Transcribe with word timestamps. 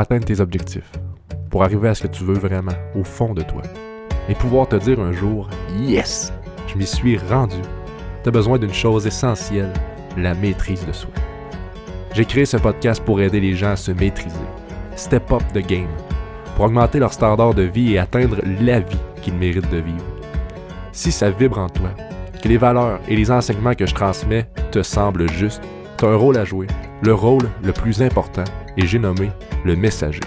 atteindre 0.00 0.24
tes 0.24 0.40
objectifs, 0.40 0.90
pour 1.50 1.64
arriver 1.64 1.88
à 1.88 1.94
ce 1.94 2.02
que 2.02 2.08
tu 2.08 2.24
veux 2.24 2.38
vraiment, 2.38 2.72
au 2.94 3.04
fond 3.04 3.34
de 3.34 3.42
toi, 3.42 3.62
et 4.28 4.34
pouvoir 4.34 4.68
te 4.68 4.76
dire 4.76 5.00
un 5.00 5.12
jour 5.12 5.48
Yes, 5.80 6.32
je 6.66 6.76
m'y 6.76 6.86
suis 6.86 7.18
rendu. 7.18 7.56
Tu 8.22 8.28
as 8.28 8.32
besoin 8.32 8.58
d'une 8.58 8.74
chose 8.74 9.06
essentielle, 9.06 9.72
la 10.16 10.34
maîtrise 10.34 10.84
de 10.86 10.92
soi. 10.92 11.10
J'ai 12.14 12.24
créé 12.24 12.44
ce 12.44 12.56
podcast 12.56 13.02
pour 13.04 13.20
aider 13.20 13.40
les 13.40 13.54
gens 13.54 13.70
à 13.70 13.76
se 13.76 13.92
maîtriser, 13.92 14.36
step 14.96 15.30
up 15.30 15.42
the 15.54 15.66
game, 15.66 15.88
pour 16.56 16.66
augmenter 16.66 16.98
leur 16.98 17.12
standard 17.12 17.54
de 17.54 17.62
vie 17.62 17.94
et 17.94 17.98
atteindre 17.98 18.38
la 18.60 18.80
vie 18.80 18.98
qu'ils 19.22 19.34
méritent 19.34 19.70
de 19.70 19.78
vivre. 19.78 20.04
Si 20.92 21.12
ça 21.12 21.30
vibre 21.30 21.58
en 21.58 21.68
toi, 21.68 21.90
que 22.42 22.48
les 22.48 22.56
valeurs 22.56 23.00
et 23.08 23.16
les 23.16 23.30
enseignements 23.30 23.74
que 23.74 23.86
je 23.86 23.94
transmets 23.94 24.48
te 24.72 24.82
semblent 24.82 25.30
justes, 25.30 25.62
tu 25.96 26.04
as 26.04 26.08
un 26.08 26.16
rôle 26.16 26.36
à 26.36 26.44
jouer, 26.44 26.66
le 27.02 27.14
rôle 27.14 27.48
le 27.62 27.72
plus 27.72 28.02
important, 28.02 28.44
et 28.76 28.86
j'ai 28.86 28.98
nommé 28.98 29.30
le 29.64 29.76
messager. 29.76 30.20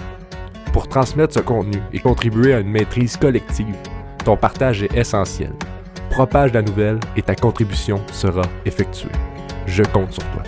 Pour 0.72 0.88
transmettre 0.88 1.34
ce 1.34 1.40
contenu 1.40 1.78
et 1.92 1.98
contribuer 1.98 2.54
à 2.54 2.60
une 2.60 2.70
maîtrise 2.70 3.16
collective, 3.16 3.76
ton 4.24 4.36
partage 4.36 4.82
est 4.82 4.96
essentiel. 4.96 5.52
Propage 6.10 6.52
la 6.52 6.62
nouvelle 6.62 7.00
et 7.16 7.22
ta 7.22 7.34
contribution 7.34 8.00
sera 8.12 8.42
effectuée. 8.64 9.10
Je 9.66 9.82
compte 9.82 10.12
sur 10.12 10.24
toi. 10.30 10.42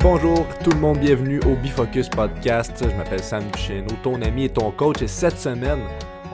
Bonjour 0.00 0.46
tout 0.64 0.70
le 0.70 0.78
monde, 0.78 0.98
bienvenue 0.98 1.40
au 1.40 1.54
Bifocus 1.54 2.08
Podcast. 2.08 2.72
Je 2.80 2.96
m'appelle 2.96 3.22
Sam 3.22 3.44
Duchesneau, 3.52 3.94
ton 4.02 4.22
ami 4.22 4.44
et 4.44 4.48
ton 4.48 4.70
coach. 4.70 5.02
Et 5.02 5.06
cette 5.06 5.38
semaine, 5.38 5.80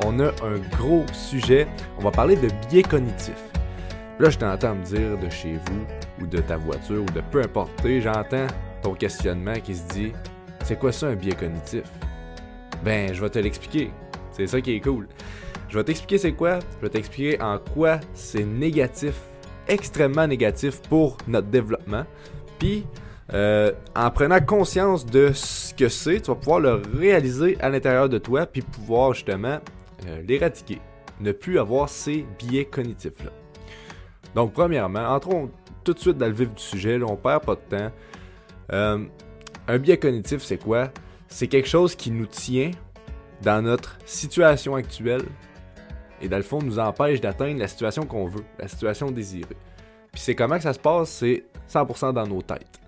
on 0.05 0.19
a 0.21 0.29
un 0.45 0.59
gros 0.77 1.05
sujet. 1.13 1.67
On 1.99 2.03
va 2.03 2.11
parler 2.11 2.37
de 2.37 2.49
biais 2.69 2.83
cognitifs. 2.83 3.51
Là, 4.19 4.31
je 4.31 4.39
t'entends 4.39 4.75
me 4.75 4.85
dire 4.85 5.19
de 5.19 5.29
chez 5.29 5.55
vous 5.55 6.23
ou 6.23 6.27
de 6.27 6.39
ta 6.39 6.57
voiture 6.57 7.03
ou 7.03 7.13
de 7.13 7.21
peu 7.31 7.43
importe, 7.43 7.71
j'entends 7.85 8.47
ton 8.83 8.95
questionnement 8.95 9.55
qui 9.55 9.75
se 9.75 9.89
dit 9.89 10.13
c'est 10.63 10.79
quoi 10.79 10.93
ça 10.93 11.09
un 11.09 11.15
biais 11.15 11.35
cognitif? 11.35 11.83
Ben, 12.85 13.13
je 13.13 13.21
vais 13.21 13.31
te 13.31 13.39
l'expliquer. 13.39 13.91
C'est 14.31 14.47
ça 14.47 14.61
qui 14.61 14.75
est 14.75 14.81
cool. 14.81 15.09
Je 15.69 15.79
vais 15.79 15.85
t'expliquer 15.85 16.19
c'est 16.19 16.33
quoi, 16.33 16.61
je 16.77 16.87
vais 16.87 16.91
t'expliquer 16.91 17.41
en 17.43 17.59
quoi 17.59 17.99
c'est 18.15 18.45
négatif, 18.45 19.15
extrêmement 19.67 20.27
négatif 20.27 20.81
pour 20.83 21.17
notre 21.27 21.49
développement. 21.49 22.05
Puis, 22.59 22.87
euh, 23.33 23.73
en 23.97 24.11
prenant 24.11 24.41
conscience 24.41 25.05
de 25.05 25.33
ce 25.33 25.75
que 25.75 25.89
c'est, 25.89 26.21
tu 26.21 26.31
vas 26.31 26.37
pouvoir 26.37 26.61
le 26.61 26.83
réaliser 26.97 27.57
à 27.61 27.71
l'intérieur 27.71 28.09
de 28.09 28.19
toi, 28.19 28.47
puis 28.47 28.63
pouvoir 28.63 29.15
justement 29.15 29.59
euh, 30.07 30.23
l'éradiquer. 30.27 30.81
Ne 31.21 31.33
plus 31.33 31.59
avoir 31.59 31.89
ces 31.89 32.27
biais 32.39 32.65
cognitifs-là. 32.65 33.31
Donc, 34.35 34.53
premièrement, 34.53 35.07
entrons 35.07 35.51
tout 35.85 35.95
de 35.95 35.99
suite 35.99 36.19
dans 36.19 36.27
le 36.27 36.33
vif 36.33 36.53
du 36.53 36.63
sujet, 36.63 36.99
là, 36.99 37.07
on 37.09 37.17
perd 37.17 37.45
pas 37.45 37.55
de 37.55 37.61
temps. 37.61 37.93
Euh, 38.73 39.05
un 39.69 39.79
biais 39.79 39.99
cognitif, 39.99 40.43
c'est 40.43 40.59
quoi? 40.59 40.91
C'est 41.29 41.47
quelque 41.47 41.69
chose 41.69 41.95
qui 41.95 42.11
nous 42.11 42.27
tient 42.27 42.71
dans 43.43 43.63
notre 43.63 43.99
situation 44.05 44.75
actuelle 44.75 45.25
et 46.21 46.29
dans 46.29 46.37
le 46.37 46.43
fond 46.43 46.61
nous 46.61 46.79
empêche 46.79 47.21
d'atteindre 47.21 47.59
la 47.59 47.69
situation 47.69 48.07
qu'on 48.07 48.27
veut, 48.27 48.45
la 48.59 48.69
situation 48.69 49.11
désirée. 49.11 49.57
Puis 50.13 50.21
c'est 50.21 50.35
comment 50.35 50.57
que 50.57 50.63
ça 50.63 50.73
se 50.73 50.79
passe? 50.79 51.11
C'est 51.11 51.45
100% 51.69 52.13
dans 52.13 52.27
nos 52.27 52.43
têtes 52.43 52.81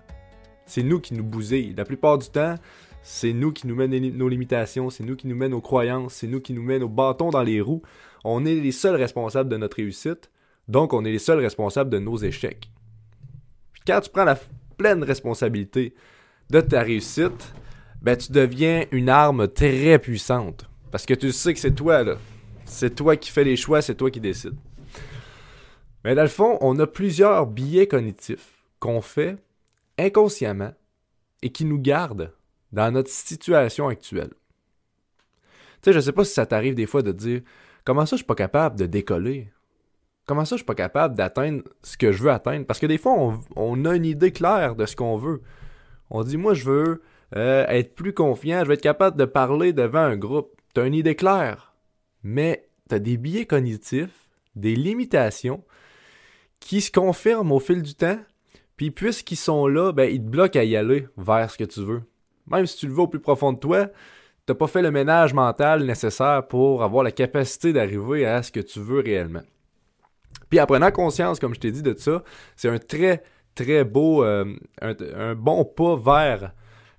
c'est 0.67 0.83
nous 0.83 0.99
qui 0.99 1.15
nous 1.15 1.23
bousillent. 1.23 1.73
La 1.75 1.85
plupart 1.85 2.19
du 2.19 2.29
temps, 2.29 2.55
c'est 3.01 3.33
nous 3.33 3.51
qui 3.51 3.67
nous 3.67 3.75
mènent 3.75 4.17
nos 4.17 4.29
limitations, 4.29 4.89
c'est 4.89 5.03
nous 5.03 5.15
qui 5.15 5.27
nous 5.27 5.35
mènent 5.35 5.51
nos 5.51 5.61
croyances, 5.61 6.15
c'est 6.15 6.27
nous 6.27 6.41
qui 6.41 6.53
nous 6.53 6.63
mènent 6.63 6.81
nos 6.81 6.89
bâtons 6.89 7.29
dans 7.29 7.43
les 7.43 7.61
roues. 7.61 7.81
On 8.23 8.45
est 8.45 8.55
les 8.55 8.71
seuls 8.71 8.95
responsables 8.95 9.49
de 9.49 9.57
notre 9.57 9.77
réussite, 9.77 10.29
donc 10.67 10.93
on 10.93 11.05
est 11.05 11.11
les 11.11 11.19
seuls 11.19 11.39
responsables 11.39 11.89
de 11.89 11.99
nos 11.99 12.17
échecs. 12.17 12.69
quand 13.85 14.01
tu 14.01 14.09
prends 14.09 14.25
la 14.25 14.37
pleine 14.77 15.03
responsabilité 15.03 15.93
de 16.49 16.61
ta 16.61 16.81
réussite, 16.81 17.53
ben 18.01 18.17
tu 18.17 18.31
deviens 18.31 18.85
une 18.91 19.09
arme 19.09 19.47
très 19.47 19.97
puissante. 19.99 20.69
Parce 20.91 21.05
que 21.05 21.13
tu 21.13 21.31
sais 21.31 21.53
que 21.53 21.59
c'est 21.59 21.75
toi, 21.75 22.03
là. 22.03 22.17
C'est 22.65 22.95
toi 22.95 23.15
qui 23.15 23.31
fais 23.31 23.43
les 23.43 23.55
choix, 23.55 23.81
c'est 23.81 23.95
toi 23.95 24.11
qui 24.11 24.19
décides. 24.19 24.57
Mais 26.03 26.15
dans 26.15 26.21
le 26.21 26.27
fond, 26.27 26.57
on 26.61 26.77
a 26.79 26.87
plusieurs 26.87 27.47
biais 27.47 27.87
cognitifs 27.87 28.63
qu'on 28.79 29.01
fait 29.01 29.37
inconsciemment 29.97 30.73
et 31.41 31.51
qui 31.51 31.65
nous 31.65 31.79
garde 31.79 32.33
dans 32.71 32.91
notre 32.91 33.09
situation 33.09 33.87
actuelle. 33.87 34.33
Tu 35.81 35.89
sais, 35.89 35.93
je 35.93 35.99
sais 35.99 36.11
pas 36.11 36.25
si 36.25 36.33
ça 36.33 36.45
t'arrive 36.45 36.75
des 36.75 36.85
fois 36.85 37.01
de 37.01 37.11
dire 37.11 37.41
comment 37.83 38.05
ça 38.05 38.15
je 38.15 38.21
suis 38.21 38.25
pas 38.25 38.35
capable 38.35 38.77
de 38.77 38.85
décoller? 38.85 39.51
Comment 40.25 40.43
ça 40.43 40.55
je 40.55 40.59
suis 40.59 40.65
pas 40.65 40.75
capable 40.75 41.15
d'atteindre 41.15 41.63
ce 41.83 41.97
que 41.97 42.11
je 42.11 42.23
veux 42.23 42.31
atteindre? 42.31 42.65
Parce 42.65 42.79
que 42.79 42.85
des 42.85 42.97
fois 42.97 43.37
on, 43.55 43.85
a 43.85 43.95
une 43.95 44.05
idée 44.05 44.31
claire 44.31 44.75
de 44.75 44.85
ce 44.85 44.95
qu'on 44.95 45.17
veut. 45.17 45.41
On 46.09 46.23
dit 46.23 46.37
moi 46.37 46.53
je 46.53 46.65
veux 46.65 47.01
euh, 47.35 47.65
être 47.67 47.95
plus 47.95 48.13
confiant, 48.13 48.61
je 48.61 48.67
veux 48.67 48.73
être 48.73 48.81
capable 48.81 49.17
de 49.17 49.25
parler 49.25 49.73
devant 49.73 49.99
un 49.99 50.17
groupe. 50.17 50.59
Tu 50.73 50.81
as 50.81 50.85
une 50.85 50.95
idée 50.95 51.15
claire, 51.15 51.75
mais 52.23 52.67
tu 52.89 52.95
as 52.95 52.99
des 52.99 53.17
biais 53.17 53.45
cognitifs, 53.45 54.29
des 54.55 54.75
limitations 54.75 55.63
qui 56.59 56.81
se 56.81 56.91
confirment 56.91 57.51
au 57.51 57.59
fil 57.59 57.81
du 57.81 57.95
temps 57.95 58.19
puis 58.77 58.91
puisqu'ils 58.91 59.37
sont 59.37 59.67
là, 59.67 59.91
ben 59.91 60.09
ils 60.09 60.23
te 60.23 60.29
bloquent 60.29 60.59
à 60.59 60.63
y 60.63 60.75
aller 60.75 61.07
vers 61.17 61.49
ce 61.49 61.57
que 61.57 61.63
tu 61.63 61.81
veux. 61.81 62.03
Même 62.49 62.65
si 62.65 62.77
tu 62.77 62.87
le 62.87 62.93
veux 62.93 63.01
au 63.01 63.07
plus 63.07 63.19
profond 63.19 63.53
de 63.53 63.59
toi, 63.59 63.87
t'as 64.45 64.55
pas 64.55 64.67
fait 64.67 64.81
le 64.81 64.91
ménage 64.91 65.33
mental 65.33 65.83
nécessaire 65.83 66.47
pour 66.47 66.83
avoir 66.83 67.03
la 67.03 67.11
capacité 67.11 67.73
d'arriver 67.73 68.25
à 68.25 68.41
ce 68.43 68.51
que 68.51 68.59
tu 68.59 68.79
veux 68.79 68.99
réellement. 68.99 69.43
Puis 70.49 70.61
en 70.61 70.65
prenant 70.65 70.91
conscience, 70.91 71.39
comme 71.39 71.53
je 71.53 71.59
t'ai 71.59 71.71
dit 71.71 71.83
de 71.83 71.93
ça, 71.97 72.23
c'est 72.55 72.69
un 72.69 72.79
très 72.79 73.23
très 73.55 73.83
beau, 73.83 74.23
euh, 74.23 74.45
un, 74.81 75.35
bon 75.35 75.65
pas 75.65 75.95
vers 75.95 76.51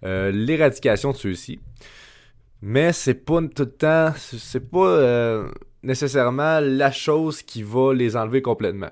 euh, 0.04 0.30
l'éradication 0.30 1.12
de 1.12 1.16
ceux-ci. 1.16 1.60
Mais 2.60 2.92
c'est 2.92 3.14
pas 3.14 3.40
tout 3.40 3.62
le 3.62 3.70
temps, 3.70 4.12
c'est 4.16 4.68
pas 4.68 4.86
euh, 4.86 5.48
nécessairement 5.82 6.60
la 6.60 6.90
chose 6.90 7.42
qui 7.42 7.62
va 7.62 7.94
les 7.94 8.16
enlever 8.16 8.42
complètement. 8.42 8.90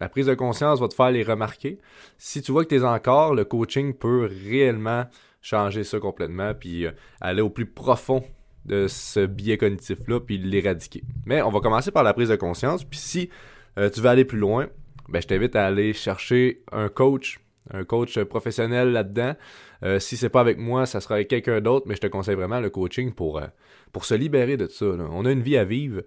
La 0.00 0.08
prise 0.08 0.26
de 0.26 0.34
conscience 0.34 0.80
va 0.80 0.88
te 0.88 0.94
faire 0.94 1.10
les 1.10 1.22
remarquer. 1.22 1.78
Si 2.18 2.42
tu 2.42 2.52
vois 2.52 2.64
que 2.64 2.70
tu 2.70 2.76
es 2.76 2.82
encore, 2.82 3.34
le 3.34 3.44
coaching 3.44 3.94
peut 3.94 4.28
réellement 4.48 5.04
changer 5.44 5.84
ça 5.84 6.00
complètement, 6.00 6.54
puis 6.54 6.86
euh, 6.86 6.90
aller 7.20 7.42
au 7.42 7.50
plus 7.50 7.66
profond 7.66 8.24
de 8.64 8.88
ce 8.88 9.26
biais 9.26 9.58
cognitif-là, 9.58 10.20
puis 10.20 10.38
l'éradiquer. 10.38 11.04
Mais 11.26 11.42
on 11.42 11.50
va 11.50 11.60
commencer 11.60 11.90
par 11.90 12.02
la 12.02 12.14
prise 12.14 12.30
de 12.30 12.36
conscience, 12.36 12.82
puis 12.82 12.98
si 12.98 13.28
euh, 13.78 13.90
tu 13.90 14.00
veux 14.00 14.08
aller 14.08 14.24
plus 14.24 14.38
loin, 14.38 14.68
ben, 15.10 15.20
je 15.20 15.26
t'invite 15.26 15.54
à 15.54 15.66
aller 15.66 15.92
chercher 15.92 16.62
un 16.72 16.88
coach, 16.88 17.40
un 17.72 17.84
coach 17.84 18.18
professionnel 18.24 18.92
là-dedans. 18.92 19.34
Euh, 19.82 19.98
si 19.98 20.16
c'est 20.16 20.30
pas 20.30 20.40
avec 20.40 20.56
moi, 20.56 20.86
ça 20.86 21.02
sera 21.02 21.16
avec 21.16 21.28
quelqu'un 21.28 21.60
d'autre, 21.60 21.86
mais 21.86 21.94
je 21.94 22.00
te 22.00 22.06
conseille 22.06 22.36
vraiment 22.36 22.60
le 22.60 22.70
coaching 22.70 23.12
pour, 23.12 23.42
pour 23.92 24.06
se 24.06 24.14
libérer 24.14 24.56
de 24.56 24.66
ça. 24.66 24.86
On 24.86 25.26
a 25.26 25.30
une 25.30 25.42
vie 25.42 25.58
à 25.58 25.64
vivre 25.64 26.00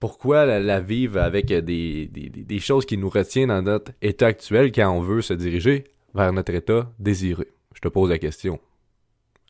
pourquoi 0.00 0.44
la, 0.44 0.80
vivre 0.80 1.18
avec 1.18 1.46
des, 1.46 2.58
choses 2.58 2.84
qui 2.84 2.98
nous 2.98 3.08
retiennent 3.08 3.48
dans 3.48 3.62
notre 3.62 3.92
état 4.02 4.26
actuel 4.26 4.72
quand 4.72 4.90
on 4.90 5.00
veut 5.00 5.22
se 5.22 5.32
diriger 5.32 5.84
vers 6.14 6.32
notre 6.32 6.52
état 6.52 6.90
désiré? 6.98 7.46
Je 7.74 7.80
te 7.80 7.88
pose 7.88 8.08
la 8.08 8.18
question. 8.18 8.58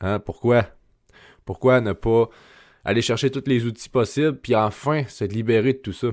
Hein? 0.00 0.18
Pourquoi? 0.18 0.66
Pourquoi 1.44 1.80
ne 1.80 1.92
pas 1.92 2.28
aller 2.84 3.02
chercher 3.02 3.30
tous 3.30 3.44
les 3.46 3.64
outils 3.64 3.88
possibles 3.88 4.38
puis 4.40 4.56
enfin 4.56 5.04
se 5.06 5.24
libérer 5.24 5.74
de 5.74 5.78
tout 5.78 5.92
ça? 5.92 6.08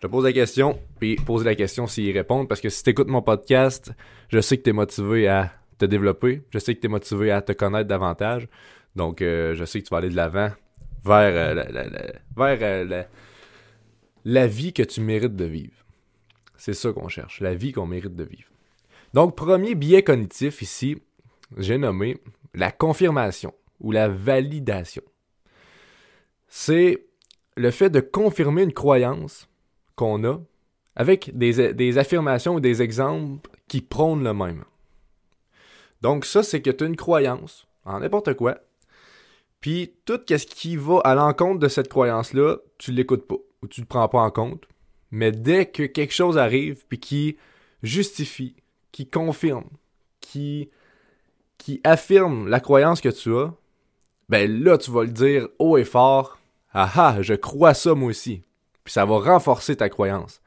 Je 0.00 0.06
te 0.06 0.10
pose 0.10 0.24
la 0.24 0.32
question, 0.32 0.80
puis 0.98 1.16
pose 1.16 1.44
la 1.44 1.54
question 1.54 1.86
s'ils 1.86 2.16
répondent, 2.16 2.48
parce 2.48 2.62
que 2.62 2.70
si 2.70 2.82
tu 2.82 2.88
écoutes 2.88 3.08
mon 3.08 3.20
podcast, 3.20 3.92
je 4.30 4.40
sais 4.40 4.56
que 4.56 4.62
tu 4.62 4.70
es 4.70 4.72
motivé 4.72 5.28
à 5.28 5.52
te 5.76 5.84
développer, 5.84 6.42
je 6.48 6.58
sais 6.58 6.74
que 6.74 6.80
tu 6.80 6.86
es 6.86 6.88
motivé 6.88 7.30
à 7.30 7.42
te 7.42 7.52
connaître 7.52 7.86
davantage, 7.86 8.48
donc 8.96 9.20
euh, 9.20 9.54
je 9.54 9.64
sais 9.66 9.78
que 9.80 9.86
tu 9.86 9.90
vas 9.90 9.98
aller 9.98 10.08
de 10.08 10.16
l'avant 10.16 10.52
vers, 11.04 11.56
euh, 11.58 12.14
euh, 12.38 13.04
la, 14.24 14.46
vie 14.46 14.72
que 14.72 14.82
tu 14.82 15.02
mérites 15.02 15.36
de 15.36 15.44
vivre. 15.44 15.84
C'est 16.56 16.72
ça 16.72 16.92
qu'on 16.92 17.08
cherche, 17.08 17.40
la 17.40 17.52
vie 17.52 17.72
qu'on 17.72 17.86
mérite 17.86 18.16
de 18.16 18.24
vivre. 18.24 18.49
Donc, 19.14 19.36
premier 19.36 19.74
biais 19.74 20.02
cognitif 20.02 20.62
ici, 20.62 21.02
j'ai 21.56 21.78
nommé 21.78 22.18
la 22.54 22.70
confirmation 22.70 23.54
ou 23.80 23.92
la 23.92 24.08
validation. 24.08 25.02
C'est 26.48 27.06
le 27.56 27.70
fait 27.70 27.90
de 27.90 28.00
confirmer 28.00 28.62
une 28.62 28.72
croyance 28.72 29.48
qu'on 29.96 30.24
a 30.24 30.38
avec 30.96 31.36
des, 31.36 31.98
affirmations 31.98 32.54
ou 32.54 32.60
des 32.60 32.82
exemples 32.82 33.50
qui 33.68 33.80
prônent 33.80 34.24
le 34.24 34.34
même. 34.34 34.64
Donc 36.02 36.24
ça, 36.24 36.42
c'est 36.42 36.62
que 36.62 36.70
tu 36.70 36.84
as 36.84 36.86
une 36.86 36.96
croyance 36.96 37.66
en 37.84 38.00
n'importe 38.00 38.34
quoi, 38.34 38.58
puis 39.60 39.94
tout 40.04 40.20
ce 40.26 40.46
qui 40.46 40.76
va 40.76 40.98
à 41.04 41.14
l'encontre 41.14 41.58
de 41.58 41.68
cette 41.68 41.88
croyance-là, 41.88 42.58
tu 42.78 42.92
l'écoutes 42.92 43.26
pas 43.26 43.36
ou 43.62 43.68
tu 43.68 43.80
le 43.80 43.86
prends 43.86 44.08
pas 44.08 44.20
en 44.20 44.30
compte. 44.30 44.66
Mais 45.10 45.32
dès 45.32 45.66
que 45.66 45.84
quelque 45.84 46.14
chose 46.14 46.38
arrive 46.38 46.84
puis 46.88 46.98
qui 46.98 47.36
justifie, 47.82 48.56
qui 48.92 49.08
confirme, 49.08 49.68
qui 50.20 50.70
affirme 51.84 52.48
la 52.48 52.60
croyance 52.60 53.00
que 53.00 53.08
tu 53.08 53.34
as, 53.36 53.52
ben 54.28 54.62
là 54.62 54.78
tu 54.78 54.90
vas 54.90 55.02
le 55.02 55.10
dire 55.10 55.48
haut 55.58 55.76
et 55.76 55.84
fort 55.84 56.38
Ah 56.72 56.90
ah, 56.94 57.16
je 57.20 57.34
crois 57.34 57.74
ça 57.74 57.94
moi 57.94 58.10
aussi. 58.10 58.42
Puis 58.84 58.92
ça 58.92 59.04
va 59.04 59.18
renforcer 59.18 59.76
ta 59.76 59.88
croyance. 59.88 60.40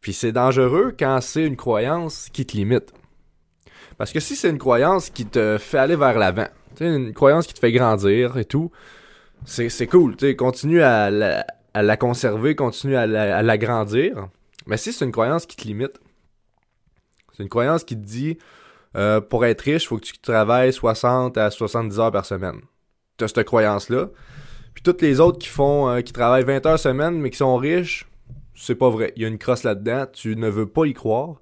Puis 0.00 0.12
c'est 0.12 0.32
dangereux 0.32 0.94
quand 0.98 1.20
c'est 1.20 1.44
une 1.44 1.56
croyance 1.56 2.28
qui 2.32 2.46
te 2.46 2.56
limite. 2.56 2.92
Parce 3.98 4.12
que 4.12 4.20
si 4.20 4.36
c'est 4.36 4.48
une 4.48 4.58
croyance 4.58 5.10
qui 5.10 5.26
te 5.26 5.58
fait 5.58 5.78
aller 5.78 5.96
vers 5.96 6.18
l'avant, 6.18 6.48
une 6.80 7.12
croyance 7.12 7.46
qui 7.46 7.54
te 7.54 7.58
fait 7.58 7.72
grandir 7.72 8.38
et 8.38 8.44
tout, 8.44 8.70
c'est 9.44 9.86
cool. 9.86 10.16
Continue 10.36 10.82
à 10.82 11.10
la, 11.10 11.46
à 11.74 11.82
la, 11.82 11.96
conserver, 11.96 12.54
continue 12.54 12.96
à 12.96 13.06
l'agrandir. 13.42 14.28
Mais 14.66 14.76
si 14.76 14.92
c'est 14.92 15.04
une 15.04 15.12
croyance 15.12 15.46
qui 15.46 15.56
te 15.56 15.64
limite, 15.66 16.00
c'est 17.38 17.44
une 17.44 17.48
croyance 17.48 17.84
qui 17.84 17.94
te 17.94 18.04
dit 18.04 18.36
euh, 18.96 19.20
pour 19.20 19.46
être 19.46 19.60
riche, 19.60 19.84
il 19.84 19.86
faut 19.86 19.96
que 19.96 20.04
tu 20.04 20.18
travailles 20.18 20.72
60 20.72 21.38
à 21.38 21.52
70 21.52 22.00
heures 22.00 22.10
par 22.10 22.26
semaine. 22.26 22.60
Tu 23.16 23.22
as 23.22 23.28
cette 23.28 23.44
croyance-là. 23.44 24.08
Puis 24.74 24.82
toutes 24.82 25.00
les 25.02 25.20
autres 25.20 25.38
qui 25.38 25.46
font 25.46 25.88
euh, 25.88 26.00
qui 26.00 26.12
travaillent 26.12 26.42
20 26.42 26.66
heures 26.66 26.78
semaine 26.80 27.20
mais 27.20 27.30
qui 27.30 27.36
sont 27.36 27.56
riches, 27.56 28.08
c'est 28.56 28.74
pas 28.74 28.90
vrai. 28.90 29.12
Il 29.14 29.22
y 29.22 29.24
a 29.24 29.28
une 29.28 29.38
crosse 29.38 29.62
là-dedans, 29.62 30.06
tu 30.12 30.34
ne 30.34 30.48
veux 30.48 30.66
pas 30.66 30.86
y 30.86 30.94
croire. 30.94 31.40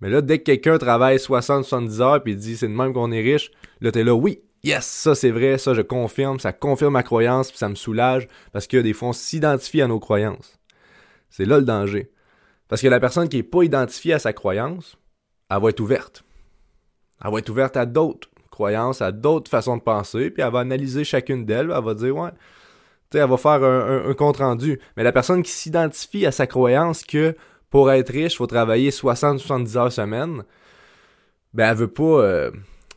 Mais 0.00 0.08
là, 0.08 0.22
dès 0.22 0.38
que 0.38 0.44
quelqu'un 0.44 0.78
travaille 0.78 1.16
60-70 1.16 2.00
heures 2.00 2.22
puis 2.22 2.36
dit 2.36 2.56
c'est 2.56 2.68
de 2.68 2.72
même 2.72 2.92
qu'on 2.92 3.10
est 3.10 3.22
riche, 3.22 3.50
là 3.80 3.90
t'es 3.90 4.04
là, 4.04 4.14
oui, 4.14 4.40
yes, 4.62 4.86
ça 4.86 5.16
c'est 5.16 5.32
vrai, 5.32 5.58
ça 5.58 5.74
je 5.74 5.82
confirme, 5.82 6.38
ça 6.38 6.52
confirme 6.52 6.92
ma 6.92 7.02
croyance, 7.02 7.48
puis 7.48 7.58
ça 7.58 7.68
me 7.68 7.74
soulage 7.74 8.28
parce 8.52 8.68
que 8.68 8.76
des 8.76 8.92
fois 8.92 9.08
on 9.08 9.12
s'identifie 9.12 9.82
à 9.82 9.88
nos 9.88 9.98
croyances. 9.98 10.60
C'est 11.28 11.44
là 11.44 11.58
le 11.58 11.64
danger. 11.64 12.12
Parce 12.68 12.82
que 12.82 12.86
la 12.86 13.00
personne 13.00 13.28
qui 13.28 13.38
n'est 13.38 13.42
pas 13.42 13.64
identifiée 13.64 14.12
à 14.12 14.20
sa 14.20 14.32
croyance, 14.32 14.96
elle 15.50 15.62
va 15.62 15.68
être 15.68 15.80
ouverte. 15.80 16.24
Elle 17.24 17.32
va 17.32 17.38
être 17.38 17.48
ouverte 17.48 17.76
à 17.76 17.86
d'autres 17.86 18.28
croyances, 18.50 19.02
à 19.02 19.12
d'autres 19.12 19.50
façons 19.50 19.76
de 19.76 19.82
penser, 19.82 20.30
puis 20.30 20.42
elle 20.42 20.52
va 20.52 20.60
analyser 20.60 21.04
chacune 21.04 21.44
d'elles, 21.44 21.72
elle 21.74 21.84
va 21.84 21.94
dire, 21.94 22.16
ouais, 22.16 22.30
tu 23.10 23.18
sais, 23.18 23.18
elle 23.18 23.30
va 23.30 23.36
faire 23.36 23.62
un, 23.62 24.14
compte 24.14 24.38
rendu. 24.38 24.80
Mais 24.96 25.02
la 25.02 25.12
personne 25.12 25.42
qui 25.42 25.50
s'identifie 25.50 26.26
à 26.26 26.32
sa 26.32 26.46
croyance 26.46 27.02
que 27.02 27.36
pour 27.70 27.90
être 27.90 28.10
riche, 28.10 28.34
il 28.34 28.36
faut 28.36 28.46
travailler 28.46 28.90
60-70 28.90 29.76
heures 29.76 29.92
semaine, 29.92 30.44
ben 31.52 31.70
elle 31.70 31.76
veut 31.76 31.88
pas, 31.88 32.02
euh, 32.02 32.50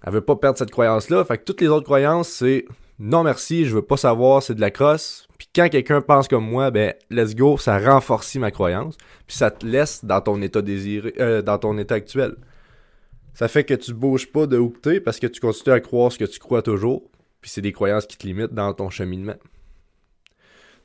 elle 0.03 0.13
veut 0.13 0.21
pas 0.21 0.35
perdre 0.35 0.57
cette 0.57 0.71
croyance-là. 0.71 1.23
Fait 1.25 1.37
que 1.37 1.43
toutes 1.43 1.61
les 1.61 1.67
autres 1.67 1.85
croyances, 1.85 2.29
c'est 2.29 2.65
non 2.99 3.23
merci, 3.23 3.65
je 3.65 3.75
veux 3.75 3.81
pas 3.81 3.97
savoir, 3.97 4.41
c'est 4.41 4.55
de 4.55 4.61
la 4.61 4.71
crosse. 4.71 5.27
Quand 5.57 5.69
quelqu'un 5.69 6.01
pense 6.01 6.27
comme 6.27 6.47
moi, 6.47 6.69
ben 6.69 6.93
let's 7.09 7.33
go, 7.33 7.57
ça 7.57 7.79
renforce 7.79 8.35
ma 8.35 8.51
croyance, 8.51 8.95
puis 9.25 9.35
ça 9.35 9.49
te 9.49 9.65
laisse 9.65 10.05
dans 10.05 10.21
ton 10.21 10.39
état 10.43 10.61
désiré, 10.61 11.15
euh, 11.19 11.41
dans 11.41 11.57
ton 11.57 11.79
état 11.79 11.95
actuel. 11.95 12.35
Ça 13.33 13.47
fait 13.47 13.63
que 13.63 13.73
tu 13.73 13.91
bouges 13.91 14.31
pas 14.31 14.45
de 14.45 14.59
où 14.59 14.71
parce 15.03 15.19
que 15.19 15.25
tu 15.25 15.39
continues 15.39 15.73
à 15.73 15.79
croire 15.79 16.11
ce 16.11 16.19
que 16.19 16.25
tu 16.25 16.37
crois 16.37 16.61
toujours, 16.61 17.09
puis 17.41 17.49
c'est 17.49 17.61
des 17.61 17.71
croyances 17.71 18.05
qui 18.05 18.19
te 18.19 18.27
limitent 18.27 18.53
dans 18.53 18.71
ton 18.75 18.91
cheminement. 18.91 19.33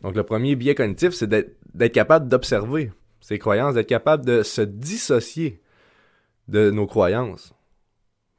Donc 0.01 0.17
le 0.17 0.23
premier 0.23 0.57
biais 0.57 0.75
cognitif, 0.75 1.11
c'est 1.11 1.29
d'être 1.29 1.93
capable 1.93 2.29
d'observer 2.29 2.93
ces 3.21 3.39
croyances, 3.39 3.75
d'être 3.75 3.87
capable 3.87 4.25
de 4.25 4.43
se 4.43 4.63
dissocier 4.63 5.61
de 6.49 6.71
nos 6.71 6.87
croyances. 6.87 7.53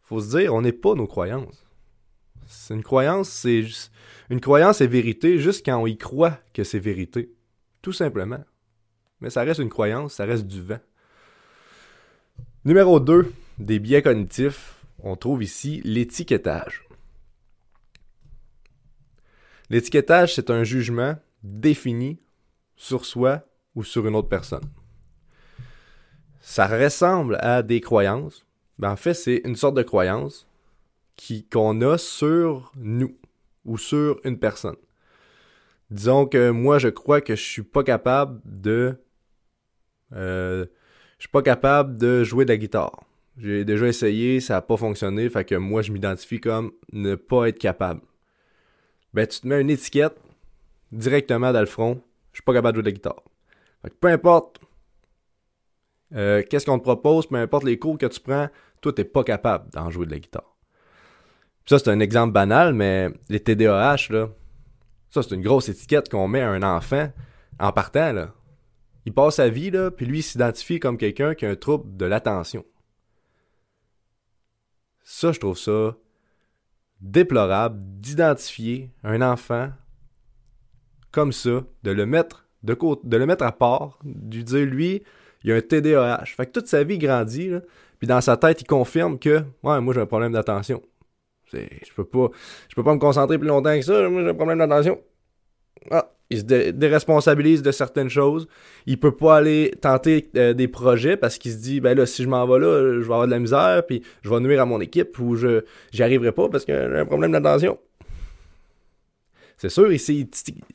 Faut 0.01 0.19
se 0.19 0.35
dire, 0.35 0.51
on 0.55 0.63
n'est 0.63 0.71
pas 0.71 0.95
nos 0.95 1.05
croyances. 1.05 1.63
C'est 2.53 2.75
une 2.75 2.83
croyance, 2.83 3.29
c'est 3.29 3.65
croyance 4.41 4.79
est 4.81 4.87
vérité 4.87 5.39
juste 5.39 5.65
quand 5.65 5.77
on 5.77 5.87
y 5.87 5.97
croit 5.97 6.39
que 6.53 6.63
c'est 6.63 6.79
vérité. 6.79 7.33
Tout 7.81 7.91
simplement. 7.91 8.43
Mais 9.19 9.29
ça 9.29 9.43
reste 9.43 9.59
une 9.59 9.69
croyance, 9.69 10.13
ça 10.13 10.25
reste 10.25 10.45
du 10.45 10.61
vent. 10.61 10.79
Numéro 12.63 12.99
2 12.99 13.31
des 13.59 13.79
biais 13.79 14.01
cognitifs, 14.01 14.75
on 14.99 15.15
trouve 15.15 15.43
ici 15.43 15.81
l'étiquetage. 15.83 16.87
L'étiquetage, 19.69 20.35
c'est 20.35 20.49
un 20.49 20.63
jugement 20.63 21.17
défini 21.43 22.19
sur 22.75 23.05
soi 23.05 23.43
ou 23.75 23.83
sur 23.83 24.07
une 24.07 24.15
autre 24.15 24.29
personne. 24.29 24.69
Ça 26.39 26.67
ressemble 26.67 27.37
à 27.41 27.63
des 27.63 27.81
croyances. 27.81 28.45
mais 28.77 28.87
en 28.87 28.95
fait, 28.95 29.13
c'est 29.13 29.41
une 29.45 29.55
sorte 29.55 29.75
de 29.75 29.83
croyance 29.83 30.47
qu'on 31.51 31.81
a 31.81 31.97
sur 31.97 32.71
nous 32.75 33.17
ou 33.65 33.77
sur 33.77 34.19
une 34.23 34.39
personne. 34.39 34.75
Disons 35.89 36.25
que 36.25 36.49
moi, 36.49 36.79
je 36.79 36.89
crois 36.89 37.21
que 37.21 37.35
je 37.35 37.41
suis 37.41 37.63
pas 37.63 37.83
capable 37.83 38.41
de. 38.45 38.97
Euh, 40.13 40.65
je 41.17 41.23
suis 41.23 41.31
pas 41.31 41.41
capable 41.41 41.97
de 41.97 42.23
jouer 42.23 42.45
de 42.45 42.49
la 42.49 42.57
guitare. 42.57 43.03
J'ai 43.37 43.65
déjà 43.65 43.87
essayé, 43.87 44.39
ça 44.39 44.55
n'a 44.55 44.61
pas 44.61 44.77
fonctionné, 44.77 45.29
fait 45.29 45.45
que 45.45 45.55
moi, 45.55 45.81
je 45.81 45.91
m'identifie 45.91 46.39
comme 46.39 46.71
ne 46.91 47.15
pas 47.15 47.47
être 47.47 47.57
capable. 47.57 48.01
Ben, 49.13 49.25
tu 49.25 49.39
te 49.39 49.47
mets 49.47 49.61
une 49.61 49.69
étiquette 49.69 50.17
directement 50.91 51.51
dans 51.51 51.59
le 51.59 51.65
front, 51.65 52.01
je 52.31 52.37
suis 52.37 52.43
pas 52.43 52.53
capable 52.53 52.77
de 52.77 52.81
jouer 52.81 52.83
de 52.83 52.89
la 52.89 52.93
guitare. 52.93 53.23
Fait 53.81 53.93
peu 53.99 54.07
importe 54.07 54.59
euh, 56.13 56.43
qu'est-ce 56.47 56.65
qu'on 56.65 56.77
te 56.77 56.83
propose, 56.83 57.27
peu 57.27 57.35
importe 57.35 57.63
les 57.63 57.79
cours 57.79 57.97
que 57.97 58.05
tu 58.05 58.19
prends, 58.19 58.49
toi, 58.81 58.93
t'es 58.93 59.03
pas 59.03 59.23
capable 59.23 59.71
d'en 59.71 59.89
jouer 59.89 60.05
de 60.05 60.11
la 60.11 60.19
guitare 60.19 60.52
ça, 61.65 61.79
c'est 61.79 61.89
un 61.89 61.99
exemple 61.99 62.33
banal, 62.33 62.73
mais 62.73 63.09
les 63.29 63.39
TDAH, 63.39 64.07
là, 64.09 64.29
ça, 65.09 65.23
c'est 65.23 65.35
une 65.35 65.41
grosse 65.41 65.69
étiquette 65.69 66.09
qu'on 66.09 66.27
met 66.27 66.41
à 66.41 66.49
un 66.49 66.63
enfant 66.63 67.11
en 67.59 67.71
partant, 67.71 68.11
là. 68.13 68.33
Il 69.05 69.13
passe 69.13 69.35
sa 69.35 69.49
vie, 69.49 69.69
là, 69.69 69.91
puis 69.91 70.05
lui, 70.05 70.19
il 70.19 70.23
s'identifie 70.23 70.79
comme 70.79 70.97
quelqu'un 70.97 71.35
qui 71.35 71.45
a 71.45 71.49
un 71.49 71.55
trouble 71.55 71.97
de 71.97 72.05
l'attention. 72.05 72.65
Ça, 75.03 75.31
je 75.31 75.39
trouve 75.39 75.57
ça 75.57 75.95
déplorable 77.01 77.77
d'identifier 77.99 78.91
un 79.03 79.21
enfant 79.21 79.69
comme 81.11 81.33
ça, 81.33 81.63
de 81.83 81.91
le 81.91 82.05
mettre 82.05 82.47
de 82.63 82.73
côté, 82.73 83.07
de 83.07 83.17
le 83.17 83.25
mettre 83.25 83.43
à 83.43 83.51
part, 83.51 83.99
de 84.03 84.37
lui 84.37 84.43
dire 84.43 84.65
lui, 84.65 85.03
il 85.43 85.51
a 85.51 85.55
un 85.55 85.61
TDAH. 85.61 86.25
Fait 86.25 86.45
que 86.45 86.51
toute 86.51 86.67
sa 86.67 86.83
vie 86.83 86.95
il 86.95 86.99
grandit, 86.99 87.51
puis 87.99 88.07
dans 88.07 88.21
sa 88.21 88.37
tête, 88.37 88.61
il 88.61 88.65
confirme 88.65 89.19
que 89.19 89.43
ouais, 89.63 89.81
moi 89.81 89.93
j'ai 89.93 90.01
un 90.01 90.05
problème 90.05 90.31
d'attention. 90.31 90.81
Je 91.53 91.93
peux 91.93 92.05
pas 92.05 92.29
je 92.69 92.75
peux 92.75 92.83
pas 92.83 92.93
me 92.93 92.99
concentrer 92.99 93.37
plus 93.37 93.47
longtemps 93.47 93.75
que 93.75 93.81
ça, 93.81 94.09
j'ai 94.09 94.29
un 94.29 94.33
problème 94.33 94.59
d'attention. 94.59 94.99
Ah, 95.91 96.09
il 96.29 96.39
se 96.39 96.71
déresponsabilise 96.71 97.61
de 97.61 97.71
certaines 97.71 98.09
choses. 98.09 98.47
Il 98.85 98.99
peut 98.99 99.15
pas 99.15 99.37
aller 99.37 99.73
tenter 99.81 100.29
euh, 100.35 100.53
des 100.53 100.67
projets 100.67 101.17
parce 101.17 101.37
qu'il 101.37 101.51
se 101.51 101.57
dit 101.57 101.79
ben 101.79 101.97
là 101.97 102.05
si 102.05 102.23
je 102.23 102.29
m'en 102.29 102.45
vais 102.47 102.59
là, 102.59 102.93
je 102.93 102.99
vais 102.99 103.13
avoir 103.13 103.25
de 103.25 103.31
la 103.31 103.39
misère 103.39 103.83
puis 103.85 104.03
je 104.21 104.29
vais 104.29 104.39
nuire 104.39 104.61
à 104.61 104.65
mon 104.65 104.81
équipe 104.81 105.17
ou 105.19 105.35
je 105.35 105.63
j'y 105.91 106.03
arriverai 106.03 106.31
pas 106.31 106.49
parce 106.49 106.65
que 106.65 106.73
j'ai 106.73 106.99
un 106.99 107.05
problème 107.05 107.31
d'attention. 107.31 107.77
C'est 109.57 109.69
sûr, 109.69 109.91
ici 109.91 110.29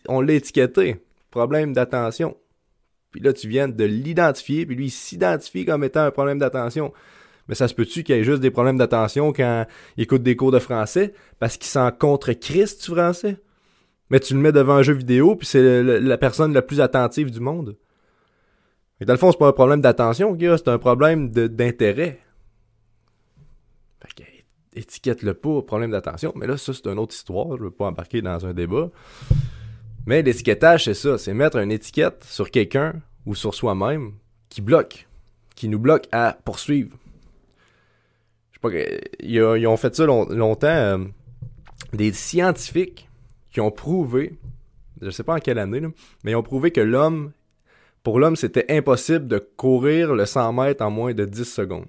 on 0.09 0.21
l'a 0.21 0.35
étiqueté, 0.35 0.97
problème 1.31 1.73
d'attention. 1.73 2.37
Puis 3.11 3.21
là 3.21 3.33
tu 3.33 3.49
viens 3.49 3.69
de 3.69 3.85
l'identifier 3.85 4.67
puis 4.67 4.77
lui 4.77 4.91
s'identifie 4.91 5.65
comme 5.65 5.85
étant 5.85 6.05
un 6.05 6.11
problème 6.11 6.39
d'attention. 6.39 6.93
Mais 7.49 7.55
ça 7.55 7.67
se 7.67 7.75
peut-tu 7.75 8.03
qu'il 8.03 8.15
ait 8.15 8.25
juste 8.25 8.41
des 8.41 8.51
problèmes 8.51 8.77
d'attention 8.77 9.33
quand 9.33 9.67
il 9.97 10.03
écoute 10.03 10.23
des 10.23 10.37
cours 10.37 10.53
de 10.53 10.59
français? 10.59 11.15
Parce 11.39 11.57
qu'il 11.57 11.67
s'en 11.67 11.91
contre 11.91 12.33
Christ 12.33 12.85
du 12.85 12.95
français? 12.95 13.37
Mais 14.11 14.21
tu 14.21 14.35
le 14.35 14.41
mets 14.41 14.53
devant 14.53 14.75
un 14.75 14.83
jeu 14.83 14.95
vidéo, 14.95 15.37
puis 15.37 15.47
c'est 15.47 15.83
la 15.83 16.19
personne 16.19 16.53
la 16.53 16.63
plus 16.63 16.81
attentive 16.81 17.31
du 17.31 17.41
monde. 17.41 17.77
Et 19.01 19.05
dans 19.05 19.13
le 19.13 19.19
fond, 19.19 19.31
c'est 19.33 19.39
pas 19.39 19.49
un 19.49 19.53
problème 19.53 19.81
d'attention, 19.81 20.37
c'est 20.39 20.69
un 20.69 20.79
problème 20.79 21.31
d'intérêt. 21.31 22.21
Étiquette-le 24.75 25.35
pas 25.35 25.61
problème 25.63 25.91
d'attention. 25.91 26.33
Mais 26.37 26.47
là, 26.47 26.57
ça, 26.57 26.73
c'est 26.73 26.87
une 26.87 27.01
autre 27.01 27.13
histoire. 27.13 27.57
Je 27.57 27.65
veux 27.65 27.71
pas 27.71 27.87
embarquer 27.87 28.23
dans 28.23 28.47
un 28.47 28.53
débat. 28.55 28.91
Mais 30.07 30.23
l'étiquetage, 30.23 30.85
c'est 30.85 30.95
ça. 30.95 31.19
C'est 31.19 31.35
mettre 31.35 31.57
une 31.57 31.73
étiquette 31.73 32.23
sur 32.23 32.49
quelqu'un 32.51 32.95
ou 33.27 33.35
sur 33.35 33.55
soi-même 33.55 34.13
qui 34.49 34.61
bloque. 34.61 35.09
Qui 35.57 35.69
nous 35.69 35.81
bloque 35.81 36.07
à 36.13 36.39
poursuivre 36.45 36.97
pas, 38.61 38.71
ils, 39.21 39.67
ont 39.67 39.77
fait 39.77 39.95
ça 39.95 40.07
longtemps. 40.07 40.67
Euh, 40.69 40.99
des 41.93 42.13
scientifiques 42.13 43.09
qui 43.51 43.61
ont 43.61 43.71
prouvé, 43.71 44.39
je 45.01 45.11
sais 45.11 45.23
pas 45.23 45.35
en 45.35 45.39
quelle 45.39 45.59
année, 45.59 45.81
mais 46.25 46.33
ils 46.33 46.37
ont 46.37 46.43
prouvé 46.43 46.71
que 46.71 46.81
l'homme, 46.81 47.33
pour 48.03 48.19
l'homme, 48.19 48.37
c'était 48.37 48.67
impossible 48.71 49.27
de 49.27 49.39
courir 49.39 50.15
le 50.15 50.27
100 50.27 50.53
mètres 50.53 50.85
en 50.85 50.91
moins 50.91 51.15
de 51.15 51.25
10 51.25 51.45
secondes. 51.45 51.87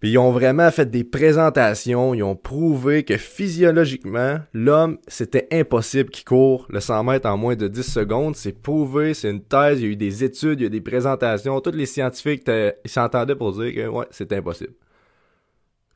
Puis 0.00 0.12
ils 0.12 0.18
ont 0.18 0.30
vraiment 0.30 0.70
fait 0.70 0.88
des 0.88 1.02
présentations, 1.02 2.14
ils 2.14 2.22
ont 2.22 2.36
prouvé 2.36 3.02
que 3.02 3.16
physiologiquement, 3.16 4.38
l'homme, 4.52 4.98
c'était 5.08 5.48
impossible 5.50 6.10
qu'il 6.10 6.24
court 6.24 6.66
le 6.70 6.78
100 6.78 7.02
mètres 7.02 7.28
en 7.28 7.36
moins 7.36 7.56
de 7.56 7.66
10 7.66 7.82
secondes. 7.82 8.36
C'est 8.36 8.62
prouvé, 8.62 9.12
c'est 9.12 9.30
une 9.30 9.42
thèse, 9.42 9.80
il 9.80 9.84
y 9.84 9.88
a 9.88 9.90
eu 9.90 9.96
des 9.96 10.22
études, 10.22 10.60
il 10.60 10.64
y 10.64 10.66
a 10.66 10.70
des 10.70 10.80
présentations. 10.80 11.60
Tous 11.60 11.72
les 11.72 11.86
scientifiques 11.86 12.48
s'entendaient 12.84 13.34
pour 13.34 13.52
dire 13.52 13.74
que 13.74 13.88
ouais, 13.88 14.06
c'est 14.12 14.32
impossible. 14.32 14.74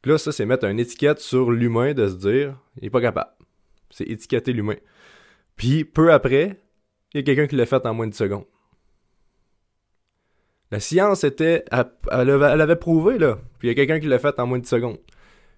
Là, 0.05 0.19
ça, 0.19 0.33
c'est 0.33 0.47
mettre 0.47 0.67
une 0.67 0.81
étiquette 0.81 1.21
sur 1.21 1.51
l'humain 1.51 1.95
de 1.95 2.09
se 2.09 2.15
dire, 2.15 2.59
il 2.81 2.87
est 2.87 2.91
pas 2.91 3.01
capable. 3.01 3.31
C'est 3.91 4.05
étiqueter 4.05 4.53
l'humain. 4.53 4.77
Puis, 5.57 5.85
peu 5.85 6.13
après, 6.13 6.61
il 7.15 7.19
y 7.19 7.21
a 7.21 7.23
quelqu'un 7.23 7.47
qui 7.47 7.57
l'a 7.57 7.67
fait 7.67 7.85
en 7.87 7.95
moins 7.95 8.07
de 8.07 8.15
secondes. 8.15 8.47
La 10.73 10.81
science 10.81 11.23
était. 11.23 11.65
Elle, 12.11 12.31
avait 12.31 12.77
prouvé, 12.77 13.19
là. 13.19 13.39
Puis 13.59 13.69
il 13.69 13.71
y 13.71 13.73
a 13.73 13.75
quelqu'un 13.75 14.01
qui 14.01 14.07
l'a 14.07 14.19
fait 14.19 14.39
en 14.41 14.47
moins 14.47 14.59
de 14.59 14.67
secondes. 14.67 14.99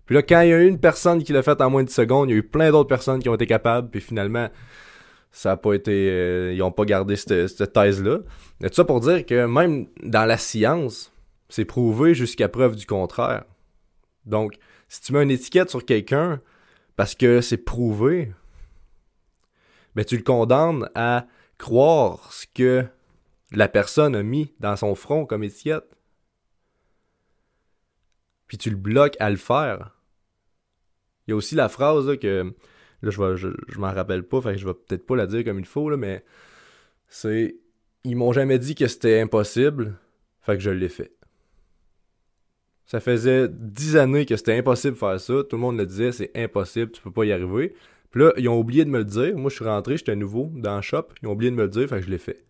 Puis 0.07 0.15
là, 0.17 0.23
quand 0.23 0.41
il 0.41 0.49
y 0.49 0.53
a 0.53 0.61
eu 0.61 0.67
une 0.67 0.81
personne 0.81 1.23
qui 1.23 1.33
l'a 1.33 1.43
fait 1.43 1.61
en 1.61 1.71
moins 1.71 1.85
de 1.85 1.89
secondes, 1.89 2.29
il 2.29 2.33
y 2.33 2.35
a 2.35 2.39
eu 2.39 2.43
plein 2.43 2.73
d'autres 2.73 2.89
personnes 2.89 3.21
qui 3.21 3.29
ont 3.29 3.35
été 3.35 3.47
capables. 3.47 3.89
Puis 3.91 4.01
finalement, 4.01 4.51
Ça 5.31 5.53
a 5.53 5.57
pas 5.57 5.75
été. 5.75 6.11
euh, 6.11 6.53
ils 6.53 6.63
ont 6.63 6.73
pas 6.73 6.85
gardé 6.85 7.17
cette, 7.17 7.73
thèse-là. 7.73 8.19
Tout 8.61 8.69
ça 8.73 8.85
pour 8.85 9.01
dire 9.01 9.25
que 9.25 9.47
même 9.47 9.87
dans 10.03 10.25
la 10.27 10.37
science, 10.37 11.13
c'est 11.49 11.65
prouvé 11.65 12.15
jusqu'à 12.15 12.49
preuve 12.49 12.75
du 12.75 12.85
contraire. 12.85 13.45
Donc, 14.27 14.55
si 14.89 15.01
tu 15.01 15.13
mets 15.13 15.23
une 15.23 15.31
étiquette 15.31 15.71
sur 15.71 15.85
quelqu'un 15.85 16.41
parce 16.97 17.15
que 17.15 17.41
c'est 17.41 17.59
prouvé, 17.59 18.33
ben 19.95 20.05
tu 20.05 20.17
le 20.17 20.23
condamnes 20.23 20.89
à 20.95 21.27
croire 21.59 22.33
ce 22.33 22.47
que 22.53 22.85
la 23.53 23.69
personne 23.69 24.17
a 24.17 24.23
mis 24.23 24.53
dans 24.61 24.77
son 24.77 24.95
front 24.95 25.27
comme 25.27 25.45
étiquette. 25.45 25.85
Puis 28.47 28.59
tu 28.59 28.71
le 28.71 28.77
bloques 28.77 29.17
à 29.21 29.31
le 29.31 29.37
faire. 29.37 29.99
Il 31.27 31.31
y 31.31 31.33
a 31.33 31.37
aussi 31.37 31.55
la 31.55 31.69
phrase 31.69 32.19
que 32.19 32.55
là 33.03 33.11
je 33.11 33.23
vais, 33.23 33.37
je, 33.37 33.79
m'en 33.79 33.93
rappelle 33.93 34.23
pas, 34.23 34.41
fait 34.41 34.53
que 34.53 34.59
je 34.59 34.67
vais 34.67 34.75
peut-être 34.75 35.07
pas 35.07 35.17
la 35.17 35.27
dire 35.27 35.45
comme 35.45 35.59
il 35.59 35.67
faut 35.67 35.95
mais 35.97 36.25
c'est 37.09 37.57
ils 38.05 38.17
m'ont 38.17 38.33
jamais 38.33 38.59
dit 38.59 38.75
que 38.75 38.87
c'était 38.87 39.21
impossible, 39.21 39.99
fait 40.43 40.57
que 40.57 40.63
je 40.63 40.71
l'ai 40.71 40.91
fait. 40.91 41.13
Ça 42.87 43.01
faisait 43.01 43.49
dix 43.49 43.97
années 43.97 44.27
que 44.27 44.37
c'était 44.37 44.57
impossible 44.57 44.95
de 44.95 44.99
faire 44.99 45.21
ça. 45.21 45.43
Tout 45.49 45.57
le 45.57 45.63
monde 45.63 45.79
le 45.79 45.87
disait, 45.87 46.13
c'est 46.13 46.31
impossible, 46.37 46.93
tu 46.93 47.01
peux 47.01 47.11
pas 47.11 47.25
y 47.25 47.33
arriver. 47.33 47.75
Puis 48.11 48.21
là, 48.21 48.33
ils 48.37 48.49
ont 48.49 48.59
oublié 48.59 48.85
de 48.85 48.91
me 48.91 48.99
le 48.99 49.05
dire. 49.05 49.37
Moi, 49.37 49.51
je 49.51 49.57
suis 49.57 49.65
rentré, 49.65 49.97
j'étais 49.97 50.17
nouveau 50.17 50.51
dans 50.55 50.77
le 50.77 50.83
shop. 50.83 51.09
Ils 51.23 51.29
ont 51.29 51.33
oublié 51.33 51.51
de 51.51 51.57
me 51.57 51.63
le 51.63 51.69
dire, 51.69 51.89
fait 51.89 51.97
que 51.97 52.05
je 52.05 52.11
l'ai 52.11 52.19
fait. 52.19 52.45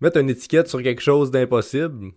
Mettre 0.00 0.18
une 0.18 0.30
étiquette 0.30 0.68
sur 0.68 0.82
quelque 0.82 1.02
chose 1.02 1.30
d'impossible, 1.30 2.12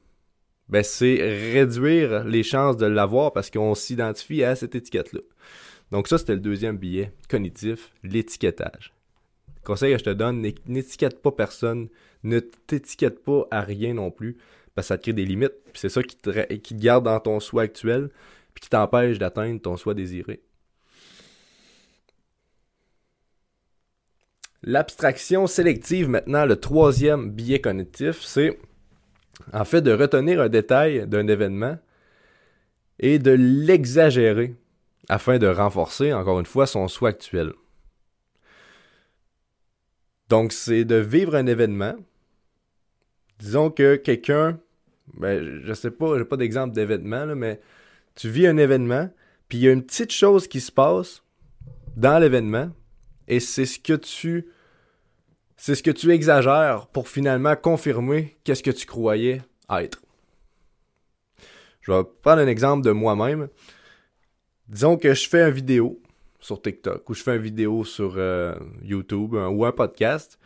ben 0.69 0.83
c'est 0.83 1.15
réduire 1.53 2.23
les 2.23 2.43
chances 2.43 2.77
de 2.77 2.85
l'avoir 2.85 3.33
parce 3.33 3.51
qu'on 3.51 3.75
s'identifie 3.75 4.43
à 4.43 4.55
cette 4.55 4.73
étiquette-là. 4.73 5.21
Donc 5.91 6.07
ça, 6.07 6.17
c'était 6.17 6.33
le 6.33 6.39
deuxième 6.39 6.77
billet 6.77 7.11
cognitif, 7.29 7.91
l'étiquetage. 8.03 8.93
Conseil 9.63 9.93
que 9.93 9.99
je 9.99 10.03
te 10.05 10.09
donne, 10.11 10.41
n'étiquette 10.67 11.21
pas 11.21 11.31
personne, 11.31 11.89
ne 12.23 12.39
t'étiquette 12.39 13.23
pas 13.23 13.47
à 13.51 13.61
rien 13.61 13.93
non 13.93 14.11
plus, 14.11 14.37
parce 14.75 14.87
que 14.87 14.89
ça 14.89 14.97
te 14.97 15.03
crée 15.03 15.13
des 15.13 15.25
limites, 15.25 15.53
puis 15.71 15.79
c'est 15.79 15.89
ça 15.89 16.03
qui 16.03 16.17
te, 16.17 16.53
qui 16.55 16.75
te 16.75 16.81
garde 16.81 17.05
dans 17.05 17.19
ton 17.19 17.39
soi 17.39 17.63
actuel, 17.63 18.09
puis 18.53 18.61
qui 18.61 18.69
t'empêche 18.69 19.17
d'atteindre 19.17 19.61
ton 19.61 19.77
soi 19.77 19.93
désiré. 19.93 20.41
L'abstraction 24.63 25.47
sélective, 25.47 26.09
maintenant, 26.09 26.45
le 26.45 26.55
troisième 26.55 27.31
biais 27.31 27.61
cognitif, 27.61 28.21
c'est 28.21 28.59
en 29.53 29.63
fait 29.63 29.81
de 29.81 29.91
retenir 29.91 30.41
un 30.41 30.49
détail 30.49 31.07
d'un 31.07 31.27
événement 31.27 31.77
et 32.99 33.19
de 33.19 33.31
l'exagérer 33.31 34.55
afin 35.07 35.37
de 35.37 35.47
renforcer, 35.47 36.13
encore 36.13 36.39
une 36.39 36.45
fois, 36.45 36.65
son 36.65 36.87
soi 36.87 37.09
actuel. 37.09 37.53
Donc, 40.29 40.51
c'est 40.51 40.85
de 40.85 40.95
vivre 40.95 41.35
un 41.35 41.45
événement. 41.45 41.95
Disons 43.37 43.69
que 43.69 43.95
quelqu'un, 43.95 44.59
ben, 45.13 45.61
je 45.63 45.73
sais 45.73 45.91
pas, 45.91 46.17
j'ai 46.17 46.25
pas 46.25 46.37
d'exemple 46.37 46.73
d'événement, 46.73 47.25
mais 47.35 47.59
tu 48.15 48.29
vis 48.29 48.47
un 48.47 48.57
événement, 48.57 49.09
puis 49.47 49.59
il 49.59 49.63
y 49.63 49.67
a 49.67 49.71
une 49.71 49.83
petite 49.83 50.11
chose 50.11 50.47
qui 50.47 50.61
se 50.61 50.71
passe 50.71 51.23
dans 51.95 52.19
l'événement, 52.19 52.71
et 53.27 53.39
c'est 53.39 53.65
ce 53.65 53.79
que 53.79 53.93
tu 53.93 54.47
c'est 55.57 55.75
ce 55.75 55.83
que 55.83 55.91
tu 55.91 56.11
exagères 56.11 56.87
pour 56.87 57.07
finalement 57.07 57.55
confirmer 57.55 58.35
qu'est-ce 58.43 58.61
que 58.61 58.71
tu 58.71 58.85
croyais 58.85 59.41
être. 59.69 60.01
Je 61.81 61.91
vais 61.91 62.03
prendre 62.21 62.41
un 62.41 62.47
exemple 62.47 62.83
de 62.83 62.91
moi-même. 62.91 63.47
Disons 64.67 64.97
que 64.97 65.13
je 65.13 65.29
fais 65.29 65.47
une 65.47 65.53
vidéo 65.53 66.01
sur 66.39 66.61
TikTok 66.61 67.09
ou 67.09 67.13
je 67.13 67.23
fais 67.23 67.35
une 67.35 67.41
vidéo 67.41 67.83
sur 67.83 68.15
euh, 68.17 68.55
YouTube 68.83 69.33
ou 69.33 69.65
un 69.65 69.71
podcast. 69.71 70.37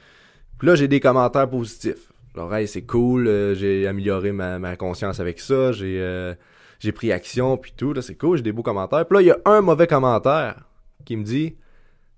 Puis 0.57 0.67
là, 0.67 0.75
j'ai 0.75 0.87
des 0.87 0.99
commentaires 0.99 1.49
positifs. 1.49 2.11
Genre, 2.35 2.53
hey, 2.55 2.67
c'est 2.67 2.83
cool, 2.83 3.27
euh, 3.27 3.55
j'ai 3.55 3.87
amélioré 3.87 4.31
ma, 4.31 4.75
conscience 4.75 5.19
avec 5.19 5.39
ça, 5.39 5.71
j'ai 5.71 5.99
euh, 5.99 6.33
j'ai 6.79 6.91
pris 6.91 7.11
action, 7.11 7.57
puis 7.57 7.73
tout, 7.75 7.93
là, 7.93 8.01
c'est 8.01 8.15
cool, 8.15 8.37
j'ai 8.37 8.43
des 8.43 8.51
beaux 8.51 8.63
commentaires. 8.63 9.05
Puis 9.05 9.15
là, 9.15 9.21
il 9.21 9.27
y 9.27 9.31
a 9.31 9.39
un 9.45 9.61
mauvais 9.61 9.87
commentaire 9.87 10.63
qui 11.05 11.17
me 11.17 11.23
dit 11.23 11.55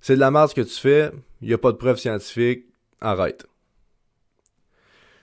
c'est 0.01 0.15
de 0.15 0.20
la 0.20 0.32
merde 0.32 0.50
ce 0.50 0.56
que 0.56 0.62
tu 0.62 0.80
fais, 0.80 1.12
il 1.41 1.48
n'y 1.48 1.53
a 1.53 1.58
pas 1.58 1.72
de 1.72 1.77
preuves 1.77 1.98
scientifiques, 1.98 2.65
arrête. 3.00 3.46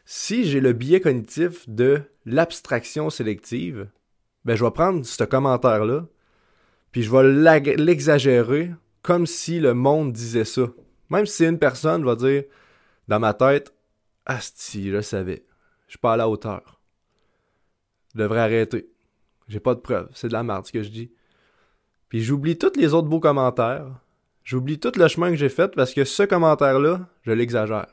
Si 0.04 0.45
j'ai 0.45 0.61
le 0.61 0.73
biais 0.73 1.00
cognitif 1.00 1.68
de 1.68 2.00
l'abstraction 2.25 3.11
sélective, 3.11 3.88
ben 4.45 4.54
je 4.54 4.64
vais 4.64 4.71
prendre 4.71 5.04
ce 5.04 5.25
commentaire-là, 5.25 6.07
puis 6.92 7.02
je 7.02 7.11
vais 7.11 7.76
l'exagérer 7.76 8.71
comme 9.02 9.26
si 9.26 9.61
le 9.61 9.75
monde 9.75 10.12
disait 10.12 10.45
ça. 10.45 10.68
Même 11.11 11.26
si 11.26 11.45
une 11.45 11.59
personne, 11.59 12.04
va 12.04 12.16
dire 12.16 12.45
dans 13.09 13.21
ma 13.21 13.35
tête, 13.35 13.73
Asti, 14.28 14.88
je 14.88 14.92
le 14.92 15.02
savais. 15.02 15.44
Je 15.87 15.92
suis 15.92 15.99
pas 15.99 16.12
à 16.12 16.16
la 16.16 16.28
hauteur. 16.28 16.80
Je 18.14 18.20
devrais 18.20 18.40
arrêter. 18.40 18.88
J'ai 19.49 19.61
pas 19.61 19.75
de 19.75 19.80
preuves. 19.80 20.11
C'est 20.14 20.28
de 20.28 20.35
la 20.35 20.42
merde 20.42 20.66
ce 20.66 20.73
que 20.73 20.82
je 20.82 20.90
dis. 20.90 21.11
Puis 22.08 22.23
j'oublie 22.23 22.56
tous 22.56 22.76
les 22.76 22.94
autres 22.94 23.08
beaux 23.08 23.20
commentaires. 23.20 23.87
J'oublie 24.44 24.78
tout 24.78 24.92
le 24.97 25.08
chemin 25.08 25.30
que 25.30 25.37
j'ai 25.37 25.49
fait 25.49 25.75
parce 25.75 25.92
que 25.92 26.04
ce 26.04 26.23
commentaire-là, 26.23 27.06
je 27.23 27.32
l'exagère. 27.32 27.87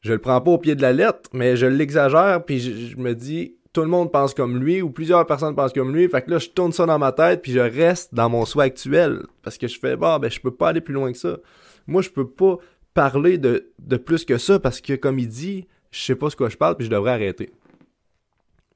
Je 0.00 0.12
le 0.12 0.18
prends 0.18 0.40
pas 0.40 0.50
au 0.50 0.58
pied 0.58 0.74
de 0.74 0.82
la 0.82 0.92
lettre, 0.92 1.30
mais 1.32 1.56
je 1.56 1.66
l'exagère, 1.66 2.44
puis 2.44 2.60
je, 2.60 2.72
je, 2.72 2.96
me 2.96 3.14
dis, 3.14 3.56
tout 3.72 3.80
le 3.80 3.88
monde 3.88 4.12
pense 4.12 4.34
comme 4.34 4.58
lui, 4.58 4.80
ou 4.82 4.90
plusieurs 4.90 5.26
personnes 5.26 5.56
pensent 5.56 5.72
comme 5.72 5.94
lui, 5.94 6.08
fait 6.08 6.22
que 6.22 6.30
là, 6.30 6.38
je 6.38 6.48
tourne 6.50 6.72
ça 6.72 6.86
dans 6.86 6.98
ma 6.98 7.12
tête, 7.12 7.42
puis 7.42 7.52
je 7.52 7.58
reste 7.58 8.14
dans 8.14 8.28
mon 8.28 8.44
soi 8.44 8.64
actuel, 8.64 9.22
parce 9.42 9.58
que 9.58 9.66
je 9.66 9.78
fais, 9.78 9.96
bah, 9.96 10.18
ben, 10.18 10.30
je 10.30 10.38
peux 10.40 10.54
pas 10.54 10.68
aller 10.68 10.80
plus 10.80 10.94
loin 10.94 11.10
que 11.10 11.18
ça. 11.18 11.38
Moi, 11.86 12.02
je 12.02 12.10
peux 12.10 12.28
pas 12.28 12.58
parler 12.96 13.36
de, 13.36 13.96
plus 13.98 14.24
que 14.24 14.38
ça, 14.38 14.58
parce 14.58 14.80
que, 14.80 14.94
comme 14.94 15.18
il 15.18 15.28
dit, 15.28 15.68
je 15.90 16.00
sais 16.00 16.16
pas 16.16 16.30
ce 16.30 16.36
que 16.36 16.48
je 16.48 16.56
parle, 16.56 16.76
puis 16.76 16.86
je 16.86 16.90
devrais 16.90 17.12
arrêter. 17.12 17.52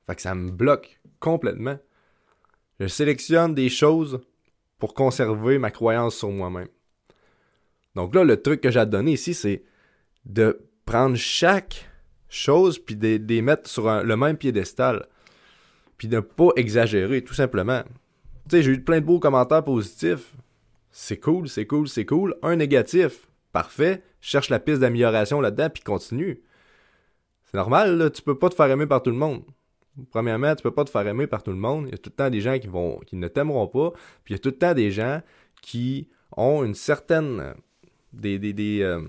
Fait 0.07 0.15
que 0.15 0.21
ça 0.23 0.35
me 0.35 0.51
bloque 0.51 1.01
complètement. 1.21 1.79
Je 2.79 2.87
sélectionne 2.87 3.55
des 3.55 3.71
choses 3.71 4.21
pour 4.79 4.93
conserver 4.93 5.59
ma 5.59 5.71
croyance 5.71 6.17
sur 6.17 6.31
moi-même. 6.31 6.69
Donc 7.95 8.15
là, 8.15 8.23
le 8.23 8.41
truc 8.41 8.61
que 8.61 8.71
j'ai 8.71 8.81
à 8.81 8.85
donner 8.85 9.13
ici, 9.13 9.33
c'est 9.33 9.65
de 10.27 10.61
prendre 10.85 11.17
chaque 11.17 11.89
chose 12.29 12.79
puis 12.79 12.97
de, 12.97 13.21
les 13.27 13.43
mettre 13.43 13.69
sur 13.69 14.03
le 14.03 14.17
même 14.17 14.37
piédestal. 14.37 15.07
Puis 15.97 16.09
de 16.09 16.17
ne 16.17 16.21
pas 16.21 16.51
exagérer, 16.57 17.23
tout 17.25 17.35
simplement. 17.35 17.83
Tu 18.49 18.57
sais, 18.57 18.63
j'ai 18.63 18.73
eu 18.73 18.83
plein 18.83 19.01
de 19.01 19.07
beaux 19.07 19.19
commentaires 19.19 19.65
positifs. 19.65 20.35
C'est 20.91 21.19
cool, 21.19 21.49
c'est 21.49 21.67
cool, 21.67 21.89
c'est 21.89 22.07
cool. 22.07 22.37
Un 22.43 22.57
négatif, 22.57 23.30
parfait. 23.53 24.03
Cherche 24.21 24.49
la 24.49 24.61
piste 24.61 24.81
d'amélioration 24.81 25.41
là-dedans 25.41 25.71
puis 25.71 25.83
continue. 25.83 26.43
C'est 27.45 27.57
normal, 27.57 27.97
là, 27.97 28.11
tu 28.11 28.23
peux 28.23 28.39
pas 28.39 28.49
te 28.49 28.55
faire 28.55 28.71
aimer 28.71 28.87
par 28.87 29.03
tout 29.03 29.11
le 29.11 29.17
monde. 29.17 29.43
Premièrement, 30.11 30.55
tu 30.55 30.63
peux 30.63 30.71
pas 30.71 30.85
te 30.85 30.91
faire 30.91 31.07
aimer 31.07 31.27
par 31.27 31.43
tout 31.43 31.51
le 31.51 31.57
monde. 31.57 31.87
Il 31.89 31.91
y 31.91 31.95
a 31.95 31.99
tout 31.99 32.11
le 32.11 32.17
temps 32.17 32.31
des 32.31 32.41
gens 32.41 32.59
qui 32.59 32.69
vont 32.69 32.99
qui 33.01 33.17
ne 33.17 33.29
t'aimeront 33.29 33.67
pas. 33.67 33.91
Puis 34.25 34.33
il 34.33 34.37
y 34.37 34.37
a 34.37 34.39
tout 34.39 34.51
le 34.51 34.59
temps 34.59 34.75
des 34.75 34.91
gens 34.91 35.21
qui 35.63 36.09
ont 36.37 36.63
une 36.65 36.75
certaine 36.75 37.55
des 38.13 38.39
des, 38.39 38.53
des 38.53 38.83
euh, 38.83 39.01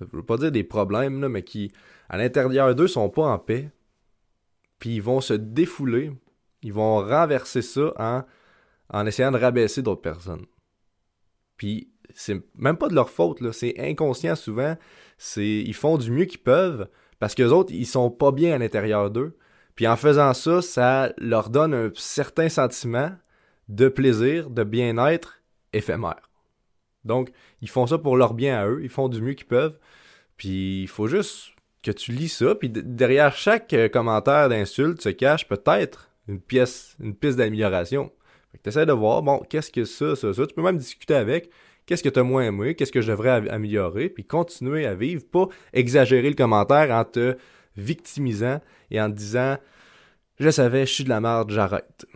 je 0.00 0.06
veux 0.12 0.22
pas 0.22 0.38
dire 0.38 0.50
des 0.50 0.64
problèmes 0.64 1.20
là, 1.20 1.28
mais 1.28 1.42
qui 1.42 1.72
à 2.08 2.16
l'intérieur 2.16 2.74
d'eux 2.74 2.88
sont 2.88 3.10
pas 3.10 3.26
en 3.26 3.38
paix. 3.38 3.70
Puis 4.78 4.96
ils 4.96 5.02
vont 5.02 5.20
se 5.20 5.34
défouler, 5.34 6.12
ils 6.62 6.72
vont 6.72 6.98
renverser 6.98 7.62
ça 7.62 7.92
en 7.98 8.24
en 8.90 9.06
essayant 9.06 9.32
de 9.32 9.38
rabaisser 9.38 9.82
d'autres 9.82 10.02
personnes. 10.02 10.46
Puis 11.56 11.90
c'est 12.14 12.42
même 12.56 12.76
pas 12.76 12.88
de 12.88 12.94
leur 12.94 13.10
faute 13.10 13.40
là, 13.40 13.52
c'est 13.52 13.74
inconscient 13.78 14.36
souvent, 14.36 14.76
c'est 15.18 15.46
ils 15.46 15.74
font 15.74 15.98
du 15.98 16.10
mieux 16.10 16.26
qu'ils 16.26 16.40
peuvent 16.40 16.88
parce 17.18 17.34
que 17.34 17.42
les 17.42 17.52
autres, 17.52 17.72
ils 17.72 17.86
sont 17.86 18.10
pas 18.10 18.32
bien 18.32 18.54
à 18.54 18.58
l'intérieur 18.58 19.10
d'eux. 19.10 19.36
Puis 19.74 19.86
en 19.86 19.96
faisant 19.96 20.34
ça, 20.34 20.62
ça 20.62 21.12
leur 21.18 21.50
donne 21.50 21.74
un 21.74 21.90
certain 21.94 22.48
sentiment 22.48 23.10
de 23.68 23.88
plaisir, 23.88 24.50
de 24.50 24.62
bien-être 24.62 25.42
éphémère. 25.72 26.30
Donc, 27.04 27.30
ils 27.60 27.68
font 27.68 27.86
ça 27.86 27.98
pour 27.98 28.16
leur 28.16 28.34
bien 28.34 28.58
à 28.58 28.66
eux, 28.66 28.80
ils 28.82 28.90
font 28.90 29.08
du 29.08 29.20
mieux 29.20 29.34
qu'ils 29.34 29.46
peuvent. 29.46 29.78
Puis 30.36 30.82
il 30.82 30.88
faut 30.88 31.06
juste 31.06 31.54
que 31.82 31.90
tu 31.90 32.12
lis 32.12 32.28
ça, 32.28 32.54
puis 32.54 32.70
derrière 32.70 33.34
chaque 33.36 33.74
commentaire 33.92 34.48
d'insulte 34.48 35.02
se 35.02 35.10
cache 35.10 35.46
peut-être 35.48 36.10
une 36.28 36.40
pièce, 36.40 36.96
une 37.00 37.14
piste 37.14 37.36
d'amélioration. 37.38 38.10
Tu 38.62 38.68
essaies 38.68 38.86
de 38.86 38.92
voir, 38.92 39.22
bon, 39.22 39.40
qu'est-ce 39.48 39.70
que 39.70 39.84
ça, 39.84 40.16
ça, 40.16 40.32
ça. 40.32 40.46
Tu 40.46 40.54
peux 40.54 40.62
même 40.62 40.78
discuter 40.78 41.14
avec 41.14 41.50
qu'est-ce 41.86 42.02
que 42.02 42.08
tu 42.08 42.18
as 42.18 42.22
moins 42.22 42.44
aimé, 42.44 42.74
qu'est-ce 42.74 42.92
que 42.92 43.00
je 43.00 43.10
devrais 43.10 43.48
améliorer, 43.50 44.08
puis 44.08 44.24
continuer 44.24 44.86
à 44.86 44.94
vivre, 44.94 45.22
pas 45.30 45.48
exagérer 45.72 46.28
le 46.28 46.36
commentaire 46.36 46.90
en 46.90 47.04
te 47.04 47.36
victimisant 47.76 48.60
et 48.90 49.00
en 49.00 49.10
te 49.10 49.16
disant 49.16 49.56
je 50.38 50.50
savais, 50.50 50.86
je 50.86 50.92
suis 50.92 51.04
de 51.04 51.08
la 51.08 51.20
merde, 51.20 51.50
j'arrête. 51.50 52.06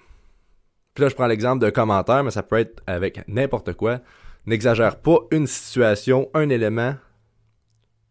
Puis 0.95 1.03
là, 1.03 1.09
je 1.09 1.15
prends 1.15 1.27
l'exemple 1.27 1.61
d'un 1.61 1.71
commentaire, 1.71 2.25
mais 2.25 2.33
ça 2.33 2.43
peut 2.43 2.59
être 2.59 2.83
avec 2.87 3.27
n'importe 3.29 3.75
quoi. 3.75 4.01
N'exagère 4.47 5.01
pas 5.01 5.19
une 5.31 5.47
situation, 5.47 6.29
un 6.35 6.49
élément, 6.49 6.97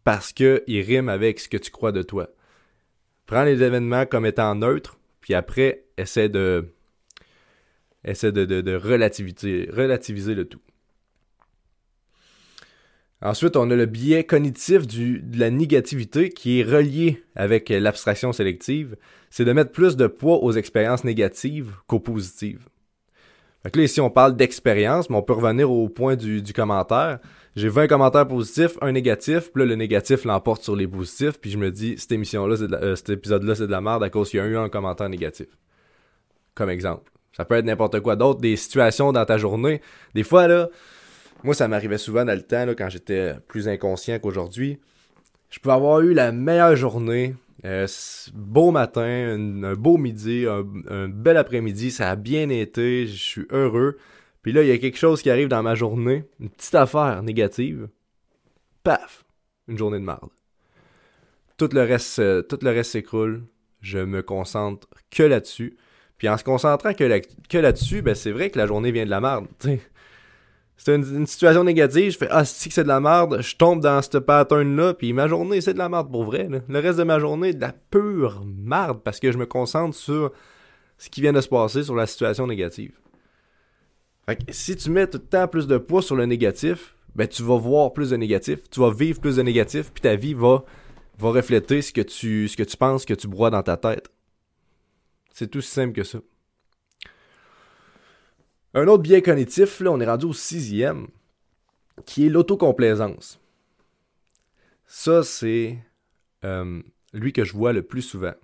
parce 0.04 0.32
qu'il 0.32 0.80
rime 0.80 1.10
avec 1.10 1.40
ce 1.40 1.48
que 1.48 1.58
tu 1.58 1.70
crois 1.70 1.92
de 1.92 2.02
toi. 2.02 2.28
Prends 3.26 3.44
les 3.44 3.62
événements 3.62 4.06
comme 4.06 4.24
étant 4.24 4.54
neutres, 4.54 4.98
puis 5.20 5.34
après, 5.34 5.84
essaie 5.98 6.30
de, 6.30 6.72
essaie 8.08 8.32
de, 8.32 8.44
de, 8.44 8.74
relativiser, 8.74 9.68
relativiser 9.72 10.34
le 10.34 10.44
tout. 10.46 10.60
Ensuite, 13.20 13.56
on 13.56 13.68
a 13.70 13.74
le 13.74 13.86
biais 13.86 14.24
cognitif 14.24 14.86
du, 14.86 15.20
de 15.20 15.40
la 15.40 15.50
négativité 15.50 16.30
qui 16.30 16.60
est 16.60 16.62
relié 16.62 17.22
avec 17.34 17.68
l'abstraction 17.68 18.32
sélective. 18.32 18.96
C'est 19.30 19.44
de 19.44 19.52
mettre 19.52 19.72
plus 19.72 19.96
de 19.96 20.06
poids 20.06 20.44
aux 20.44 20.52
expériences 20.52 21.02
négatives 21.02 21.72
qu'aux 21.88 21.98
positives. 21.98 22.68
Fait 23.62 23.72
que 23.72 23.78
là, 23.78 23.84
ici, 23.84 24.00
on 24.00 24.10
parle 24.10 24.36
d'expérience, 24.36 25.10
mais 25.10 25.16
on 25.16 25.22
peut 25.22 25.32
revenir 25.32 25.70
au 25.70 25.88
point 25.88 26.14
du, 26.14 26.42
du 26.42 26.52
commentaire. 26.52 27.18
J'ai 27.56 27.68
20 27.68 27.88
commentaires 27.88 28.28
positifs, 28.28 28.78
un 28.80 28.92
négatif, 28.92 29.50
puis 29.52 29.64
là, 29.64 29.66
le 29.66 29.74
négatif 29.74 30.24
l'emporte 30.24 30.62
sur 30.62 30.76
les 30.76 30.86
positifs, 30.86 31.40
puis 31.40 31.50
je 31.50 31.58
me 31.58 31.72
dis, 31.72 31.98
cette 31.98 32.12
émission-là, 32.12 32.54
euh, 32.60 32.94
cet 32.94 33.10
épisode-là, 33.10 33.56
c'est 33.56 33.66
de 33.66 33.72
la 33.72 33.80
merde 33.80 34.04
à 34.04 34.10
cause 34.10 34.30
qu'il 34.30 34.38
y 34.38 34.42
a 34.42 34.46
eu 34.46 34.56
un 34.56 34.68
commentaire 34.68 35.08
négatif. 35.08 35.48
Comme 36.54 36.70
exemple. 36.70 37.10
Ça 37.38 37.44
peut 37.44 37.54
être 37.54 37.64
n'importe 37.64 38.00
quoi 38.00 38.16
d'autre, 38.16 38.40
des 38.40 38.56
situations 38.56 39.12
dans 39.12 39.24
ta 39.24 39.38
journée. 39.38 39.80
Des 40.14 40.24
fois, 40.24 40.48
là, 40.48 40.68
moi, 41.44 41.54
ça 41.54 41.68
m'arrivait 41.68 41.98
souvent 41.98 42.24
dans 42.24 42.34
le 42.34 42.42
temps, 42.42 42.66
quand 42.76 42.88
j'étais 42.88 43.34
plus 43.46 43.68
inconscient 43.68 44.18
qu'aujourd'hui. 44.18 44.80
Je 45.48 45.60
pouvais 45.60 45.76
avoir 45.76 46.00
eu 46.00 46.12
la 46.14 46.32
meilleure 46.32 46.74
journée, 46.74 47.36
euh, 47.64 47.86
beau 48.34 48.72
matin, 48.72 49.36
un, 49.62 49.74
beau 49.74 49.98
midi, 49.98 50.46
un, 50.46 51.08
bel 51.08 51.36
après-midi, 51.36 51.92
ça 51.92 52.10
a 52.10 52.16
bien 52.16 52.48
été, 52.48 53.06
je 53.06 53.22
suis 53.22 53.46
heureux. 53.50 53.98
Puis 54.42 54.52
là, 54.52 54.62
il 54.62 54.68
y 54.68 54.72
a 54.72 54.78
quelque 54.78 54.98
chose 54.98 55.22
qui 55.22 55.30
arrive 55.30 55.48
dans 55.48 55.62
ma 55.62 55.76
journée, 55.76 56.24
une 56.40 56.50
petite 56.50 56.74
affaire 56.74 57.22
négative. 57.22 57.88
Paf! 58.82 59.24
Une 59.68 59.78
journée 59.78 60.00
de 60.00 60.04
merde. 60.04 60.30
Tout 61.56 61.68
le 61.72 61.82
reste, 61.82 62.48
tout 62.48 62.58
le 62.62 62.70
reste 62.70 62.92
s'écroule. 62.92 63.44
Je 63.80 63.98
me 63.98 64.22
concentre 64.22 64.88
que 65.10 65.22
là-dessus. 65.22 65.76
Puis 66.18 66.28
en 66.28 66.36
se 66.36 66.44
concentrant 66.44 66.92
que, 66.92 67.04
là-dessus, 67.58 68.02
ben 68.02 68.14
c'est 68.14 68.32
vrai 68.32 68.50
que 68.50 68.58
la 68.58 68.66
journée 68.66 68.90
vient 68.90 69.04
de 69.04 69.10
la 69.10 69.20
merde. 69.20 69.46
C'est 70.76 70.94
une, 70.94 71.26
situation 71.26 71.64
négative, 71.64 72.12
je 72.12 72.18
fais 72.18 72.28
Ah, 72.30 72.44
si 72.44 72.70
c'est 72.70 72.84
de 72.84 72.88
la 72.88 73.00
merde, 73.00 73.40
je 73.40 73.56
tombe 73.56 73.80
dans 73.80 74.00
ce 74.00 74.18
pattern-là, 74.18 74.94
puis 74.94 75.12
ma 75.12 75.26
journée, 75.26 75.60
c'est 75.60 75.74
de 75.74 75.78
la 75.78 75.88
merde 75.88 76.10
pour 76.10 76.24
vrai. 76.24 76.48
Le 76.68 76.78
reste 76.78 76.98
de 76.98 77.04
ma 77.04 77.18
journée, 77.18 77.52
de 77.52 77.60
la 77.60 77.72
pure 77.72 78.44
merde, 78.46 79.00
parce 79.02 79.18
que 79.18 79.32
je 79.32 79.38
me 79.38 79.46
concentre 79.46 79.96
sur 79.96 80.32
ce 80.96 81.08
qui 81.10 81.20
vient 81.20 81.32
de 81.32 81.40
se 81.40 81.48
passer, 81.48 81.82
sur 81.82 81.96
la 81.96 82.06
situation 82.06 82.46
négative. 82.46 82.92
Si 84.50 84.76
tu 84.76 84.90
mets 84.90 85.06
tout 85.06 85.18
le 85.18 85.24
temps 85.24 85.48
plus 85.48 85.66
de 85.66 85.78
poids 85.78 86.02
sur 86.02 86.14
le 86.14 86.26
négatif, 86.26 86.94
ben 87.14 87.26
tu 87.26 87.42
vas 87.42 87.56
voir 87.56 87.92
plus 87.92 88.10
de 88.10 88.16
négatif, 88.16 88.60
tu 88.70 88.80
vas 88.80 88.90
vivre 88.90 89.20
plus 89.20 89.36
de 89.36 89.42
négatif, 89.42 89.90
puis 89.92 90.02
ta 90.02 90.16
vie 90.16 90.34
va, 90.34 90.64
refléter 91.20 91.82
ce 91.82 91.92
que, 91.92 92.02
tu, 92.02 92.46
ce 92.46 92.76
penses 92.76 93.04
que 93.04 93.14
tu 93.14 93.26
broies 93.26 93.50
dans 93.50 93.62
ta 93.62 93.76
tête. 93.76 94.10
C'est 95.38 95.46
tout 95.46 95.60
simple 95.60 95.92
que 95.92 96.02
ça. 96.02 96.18
Un 98.74 98.88
autre 98.88 99.04
biais 99.04 99.22
cognitif, 99.22 99.78
là, 99.78 99.92
on 99.92 100.00
est 100.00 100.06
rendu 100.06 100.26
au 100.26 100.32
sixième, 100.32 101.06
qui 102.06 102.26
est 102.26 102.28
l'autocomplaisance. 102.28 103.40
Ça, 104.88 105.22
c'est 105.22 105.78
euh, 106.42 106.82
lui 107.12 107.32
que 107.32 107.44
je 107.44 107.52
vois 107.52 107.72
le 107.72 107.82
plus 107.82 108.02
souvent 108.02 108.34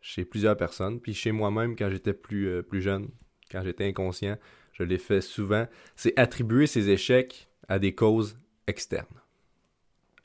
chez 0.00 0.24
plusieurs 0.24 0.56
personnes, 0.56 0.98
puis 0.98 1.14
chez 1.14 1.30
moi-même 1.30 1.76
quand 1.76 1.88
j'étais 1.88 2.14
plus, 2.14 2.48
euh, 2.48 2.62
plus 2.62 2.82
jeune, 2.82 3.10
quand 3.52 3.62
j'étais 3.62 3.86
inconscient, 3.86 4.36
je 4.72 4.82
l'ai 4.82 4.98
fait 4.98 5.20
souvent, 5.20 5.68
c'est 5.94 6.18
attribuer 6.18 6.66
ses 6.66 6.90
échecs 6.90 7.48
à 7.68 7.78
des 7.78 7.94
causes 7.94 8.36
externes. 8.66 9.20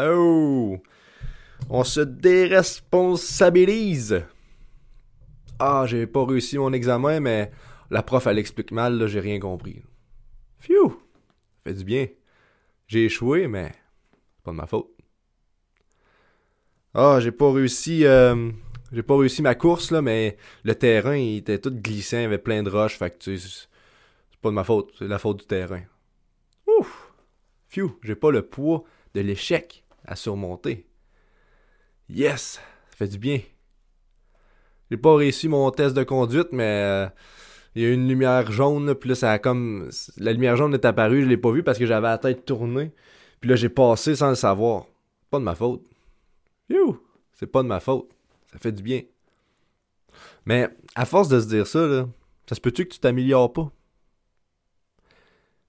Oh! 0.01 0.79
On 1.69 1.83
se 1.83 2.01
déresponsabilise! 2.01 4.23
Ah, 5.59 5.83
j'ai 5.85 6.07
pas 6.07 6.25
réussi 6.25 6.57
mon 6.57 6.71
examen, 6.71 7.19
mais 7.19 7.51
la 7.89 8.01
prof, 8.01 8.25
elle 8.27 8.39
explique 8.39 8.72
mal, 8.72 8.98
là, 8.98 9.07
j'ai 9.07 9.19
rien 9.19 9.39
compris. 9.39 9.83
Phew! 10.59 10.89
Ça 10.89 11.63
fait 11.65 11.74
du 11.74 11.83
bien. 11.83 12.07
J'ai 12.87 13.05
échoué, 13.05 13.48
mais 13.48 13.74
c'est 14.35 14.43
pas 14.43 14.51
de 14.51 14.55
ma 14.55 14.67
faute. 14.67 14.89
Ah, 16.93 17.19
j'ai 17.19 17.33
pas 17.33 17.51
réussi. 17.51 18.05
Euh, 18.05 18.51
j'ai 18.93 19.03
pas 19.03 19.17
réussi 19.17 19.41
ma 19.41 19.53
course, 19.53 19.91
là, 19.91 20.01
mais 20.01 20.37
le 20.63 20.75
terrain, 20.75 21.17
il 21.17 21.37
était 21.37 21.59
tout 21.59 21.72
glissant, 21.72 22.17
il 22.17 22.24
y 22.24 22.25
avait 22.25 22.37
plein 22.37 22.63
de 22.63 22.69
roches, 22.69 22.98
fait 22.98 23.15
c'est 23.22 23.69
pas 24.41 24.50
de 24.50 24.55
ma 24.55 24.63
faute, 24.63 24.93
c'est 24.98 25.07
la 25.07 25.19
faute 25.19 25.41
du 25.41 25.45
terrain. 25.45 25.83
Ouf! 26.65 27.13
Phew! 27.67 27.91
J'ai 28.01 28.15
pas 28.15 28.31
le 28.31 28.43
poids 28.43 28.85
de 29.13 29.22
l'échec 29.22 29.83
à 30.05 30.15
surmonter. 30.15 30.87
Yes! 32.07 32.61
Ça 32.89 32.95
fait 32.98 33.07
du 33.09 33.17
bien. 33.17 33.41
J'ai 34.89 34.97
pas 34.97 35.15
réussi 35.15 35.47
mon 35.47 35.69
test 35.71 35.95
de 35.95 36.03
conduite, 36.03 36.49
mais 36.51 36.63
euh, 36.63 37.07
il 37.75 37.83
y 37.83 37.85
a 37.85 37.93
une 37.93 38.07
lumière 38.07 38.51
jaune, 38.51 38.95
puis 38.95 39.09
là, 39.09 39.15
ça 39.15 39.31
a 39.31 39.39
comme. 39.39 39.89
La 40.17 40.33
lumière 40.33 40.55
jaune 40.55 40.73
est 40.73 40.85
apparue, 40.85 41.23
je 41.23 41.27
l'ai 41.27 41.37
pas 41.37 41.51
vue 41.51 41.63
parce 41.63 41.77
que 41.77 41.85
j'avais 41.85 42.07
la 42.07 42.17
tête 42.17 42.45
tournée. 42.45 42.91
Puis 43.39 43.49
là, 43.49 43.55
j'ai 43.55 43.69
passé 43.69 44.15
sans 44.15 44.29
le 44.29 44.35
savoir. 44.35 44.85
Pas 45.29 45.39
de 45.39 45.43
ma 45.43 45.55
faute. 45.55 45.83
You! 46.69 46.99
C'est 47.33 47.47
pas 47.47 47.63
de 47.63 47.67
ma 47.67 47.79
faute. 47.79 48.09
Ça 48.51 48.59
fait 48.59 48.71
du 48.71 48.83
bien. 48.83 49.01
Mais 50.45 50.67
à 50.95 51.05
force 51.05 51.29
de 51.29 51.39
se 51.39 51.47
dire 51.47 51.67
ça, 51.67 52.07
ça 52.47 52.55
se 52.55 52.61
peut-tu 52.61 52.85
que 52.85 52.93
tu 52.93 52.99
t'améliores 52.99 53.53
pas? 53.53 53.71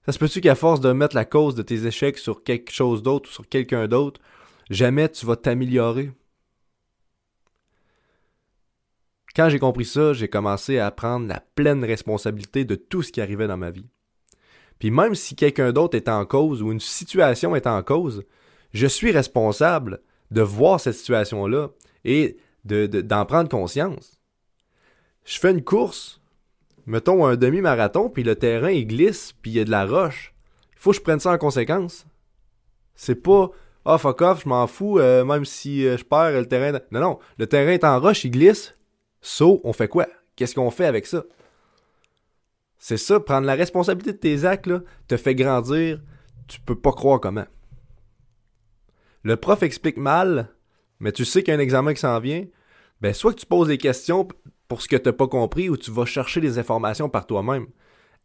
Ça 0.05 0.11
se 0.11 0.17
peut-tu 0.17 0.41
qu'à 0.41 0.55
force 0.55 0.79
de 0.79 0.91
mettre 0.91 1.15
la 1.15 1.25
cause 1.25 1.53
de 1.53 1.61
tes 1.61 1.85
échecs 1.85 2.17
sur 2.17 2.43
quelque 2.43 2.71
chose 2.71 3.03
d'autre 3.03 3.29
ou 3.29 3.31
sur 3.31 3.47
quelqu'un 3.47 3.87
d'autre, 3.87 4.19
jamais 4.71 5.07
tu 5.09 5.25
vas 5.25 5.35
t'améliorer? 5.35 6.11
Quand 9.35 9.49
j'ai 9.49 9.59
compris 9.59 9.85
ça, 9.85 10.13
j'ai 10.13 10.27
commencé 10.27 10.77
à 10.77 10.91
prendre 10.91 11.27
la 11.27 11.41
pleine 11.55 11.83
responsabilité 11.83 12.65
de 12.65 12.75
tout 12.75 13.01
ce 13.01 13.11
qui 13.11 13.21
arrivait 13.21 13.47
dans 13.47 13.57
ma 13.57 13.71
vie. 13.71 13.87
Puis 14.79 14.91
même 14.91 15.15
si 15.15 15.35
quelqu'un 15.35 15.71
d'autre 15.71 15.95
est 15.95 16.09
en 16.09 16.25
cause 16.25 16.61
ou 16.61 16.71
une 16.71 16.79
situation 16.79 17.55
est 17.55 17.67
en 17.67 17.83
cause, 17.83 18.23
je 18.73 18.87
suis 18.87 19.11
responsable 19.11 20.01
de 20.31 20.41
voir 20.41 20.79
cette 20.79 20.95
situation-là 20.95 21.69
et 22.03 22.37
d'en 22.65 22.87
de, 22.87 23.25
prendre 23.25 23.49
conscience. 23.49 24.19
Je 25.23 25.39
fais 25.39 25.51
une 25.51 25.63
course, 25.63 26.21
mettons 26.85 27.25
un 27.25 27.35
demi-marathon, 27.35 28.09
puis 28.09 28.23
le 28.23 28.35
terrain 28.35 28.71
il 28.71 28.87
glisse, 28.87 29.33
puis 29.41 29.51
il 29.51 29.57
y 29.57 29.59
a 29.59 29.65
de 29.65 29.71
la 29.71 29.85
roche. 29.85 30.33
Il 30.73 30.79
faut 30.79 30.91
que 30.91 30.97
je 30.97 31.01
prenne 31.01 31.19
ça 31.19 31.31
en 31.31 31.37
conséquence. 31.37 32.05
C'est 32.95 33.15
pas 33.15 33.51
ah 33.85 33.97
fuck 33.97 34.21
off, 34.21 34.43
je 34.43 34.49
m'en 34.49 34.67
fous, 34.67 34.99
euh, 34.99 35.25
même 35.25 35.45
si 35.45 35.87
euh, 35.87 35.97
je 35.97 36.03
perds 36.03 36.39
le 36.39 36.45
terrain. 36.45 36.79
Non, 36.91 36.99
non, 36.99 37.19
le 37.37 37.47
terrain 37.47 37.71
est 37.71 37.83
en 37.83 37.99
roche, 37.99 38.23
il 38.25 38.31
glisse, 38.31 38.75
So, 39.21 39.61
on 39.63 39.73
fait 39.73 39.87
quoi? 39.87 40.07
Qu'est-ce 40.35 40.55
qu'on 40.55 40.71
fait 40.71 40.85
avec 40.85 41.05
ça? 41.05 41.23
C'est 42.79 42.97
ça, 42.97 43.19
prendre 43.19 43.45
la 43.45 43.53
responsabilité 43.53 44.13
de 44.13 44.17
tes 44.17 44.45
actes, 44.45 44.71
te 45.07 45.15
fait 45.15 45.35
grandir, 45.35 46.01
tu 46.47 46.59
peux 46.59 46.75
pas 46.75 46.91
croire 46.91 47.19
comment. 47.19 47.45
Le 49.23 49.35
prof 49.35 49.61
explique 49.61 49.97
mal, 49.97 50.49
mais 50.99 51.11
tu 51.11 51.23
sais 51.23 51.43
qu'il 51.43 51.53
y 51.53 51.55
a 51.55 51.59
un 51.59 51.61
examen 51.61 51.93
qui 51.93 51.99
s'en 51.99 52.19
vient, 52.19 52.45
ben 52.99 53.13
soit 53.13 53.33
que 53.33 53.39
tu 53.39 53.45
poses 53.45 53.67
des 53.67 53.77
questions 53.77 54.27
pour 54.67 54.81
ce 54.81 54.87
que 54.87 54.95
t'as 54.95 55.13
pas 55.13 55.27
compris 55.27 55.69
ou 55.69 55.77
tu 55.77 55.91
vas 55.91 56.05
chercher 56.05 56.41
des 56.41 56.57
informations 56.57 57.07
par 57.07 57.27
toi-même. 57.27 57.67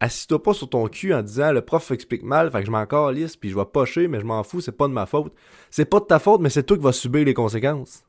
Assis-toi 0.01 0.43
pas 0.43 0.55
sur 0.55 0.71
ton 0.71 0.89
cul 0.89 1.13
en 1.13 1.23
disant 1.23 1.53
le 1.53 1.61
prof 1.61 1.91
explique 1.91 2.23
mal, 2.23 2.51
fait 2.51 2.61
que 2.61 2.67
je 2.67 2.71
m'en 2.71 2.87
calisse 2.87 3.37
puis 3.37 3.51
je 3.51 3.57
vais 3.57 3.65
pocher, 3.67 4.09
mais 4.09 4.21
je 4.21 4.25
m'en 4.27 4.43
fous, 4.43 4.63
c'est 4.63 4.73
pas 4.73 4.89
de 4.89 4.93
ma 4.95 5.05
faute. 5.05 5.35
C'est 5.71 5.85
pas 5.85 6.01
de 6.01 6.07
ta 6.07 6.19
faute, 6.19 6.41
mais 6.41 6.51
c'est 6.51 6.63
toi 6.63 6.79
qui 6.79 6.83
vas 6.83 6.93
subir 6.93 7.27
les 7.27 7.35
conséquences. 7.35 8.05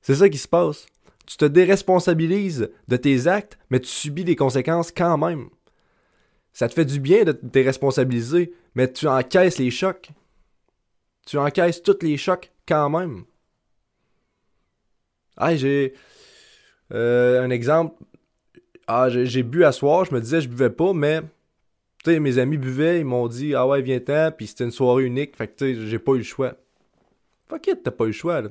C'est 0.00 0.14
ça 0.14 0.28
qui 0.28 0.38
se 0.38 0.48
passe 0.48 0.86
tu 1.28 1.36
te 1.36 1.44
déresponsabilises 1.44 2.70
de 2.88 2.96
tes 2.96 3.26
actes, 3.26 3.58
mais 3.68 3.80
tu 3.80 3.88
subis 3.88 4.24
des 4.24 4.34
conséquences 4.34 4.90
quand 4.90 5.18
même. 5.18 5.50
Ça 6.54 6.70
te 6.70 6.74
fait 6.74 6.86
du 6.86 7.00
bien 7.00 7.24
de 7.24 7.32
te 7.32 7.44
déresponsabiliser, 7.44 8.54
mais 8.74 8.90
tu 8.90 9.06
encaisses 9.06 9.58
les 9.58 9.70
chocs. 9.70 10.08
Tu 11.26 11.36
encaisses 11.36 11.82
tous 11.82 11.98
les 12.00 12.16
chocs 12.16 12.50
quand 12.66 12.88
même. 12.88 13.24
Ah, 15.36 15.54
j'ai 15.54 15.92
euh, 16.94 17.42
un 17.42 17.50
exemple. 17.50 18.02
Ah, 18.86 19.10
j'ai 19.10 19.42
bu 19.42 19.64
à 19.64 19.72
soir, 19.72 20.06
je 20.06 20.14
me 20.14 20.20
disais 20.22 20.40
je 20.40 20.48
buvais 20.48 20.70
pas, 20.70 20.94
mais 20.94 21.20
mes 22.06 22.38
amis 22.38 22.56
buvaient, 22.56 23.00
ils 23.00 23.04
m'ont 23.04 23.28
dit 23.28 23.54
Ah 23.54 23.66
ouais, 23.66 23.82
viens-t'en, 23.82 24.32
puis 24.32 24.46
c'était 24.46 24.64
une 24.64 24.70
soirée 24.70 25.04
unique, 25.04 25.36
fait 25.36 25.48
que 25.48 25.86
j'ai 25.86 25.98
pas 25.98 26.12
eu 26.12 26.18
le 26.18 26.24
choix. 26.24 26.56
Fuck 27.50 27.66
it, 27.66 27.82
t'as 27.82 27.90
pas 27.90 28.04
eu 28.04 28.08
le 28.08 28.12
choix, 28.14 28.40
là. 28.40 28.48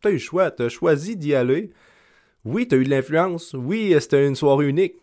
T'as 0.00 0.10
eu 0.10 0.14
le 0.14 0.18
choix, 0.20 0.52
t'as 0.52 0.68
choisi 0.68 1.16
d'y 1.16 1.34
aller, 1.34 1.72
oui, 2.44 2.66
t'as 2.66 2.76
eu 2.76 2.84
de 2.84 2.90
l'influence. 2.90 3.54
Oui, 3.54 3.94
c'était 4.00 4.26
une 4.26 4.36
soirée 4.36 4.68
unique. 4.68 4.94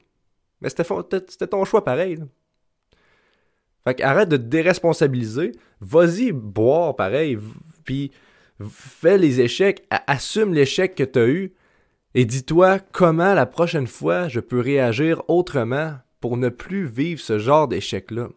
Mais 0.61 0.69
c'était 0.69 1.47
ton 1.47 1.65
choix 1.65 1.83
pareil. 1.83 2.19
Fait 3.85 3.95
qu'arrête 3.95 4.29
de 4.29 4.37
te 4.37 4.43
déresponsabiliser. 4.43 5.53
Vas-y 5.79 6.31
boire 6.33 6.95
pareil. 6.95 7.37
Puis 7.85 8.11
fais 8.69 9.17
les 9.17 9.39
échecs. 9.39 9.85
Assume 9.89 10.53
l'échec 10.53 10.95
que 10.95 11.03
t'as 11.03 11.27
eu. 11.27 11.53
Et 12.13 12.25
dis-toi 12.25 12.79
comment 12.79 13.33
la 13.33 13.45
prochaine 13.45 13.87
fois 13.87 14.27
je 14.27 14.39
peux 14.39 14.59
réagir 14.59 15.21
autrement 15.29 15.93
pour 16.19 16.35
ne 16.35 16.49
plus 16.49 16.85
vivre 16.85 17.21
ce 17.21 17.39
genre 17.39 17.67
d'échec-là. 17.67 18.29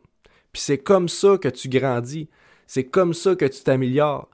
Puis 0.53 0.63
c'est 0.63 0.79
comme 0.79 1.09
ça 1.09 1.39
que 1.39 1.49
tu 1.49 1.69
grandis. 1.69 2.29
C'est 2.69 2.85
comme 2.85 3.15
ça 3.15 3.35
que 3.35 3.47
tu 3.47 3.65
t'améliores. 3.65 4.31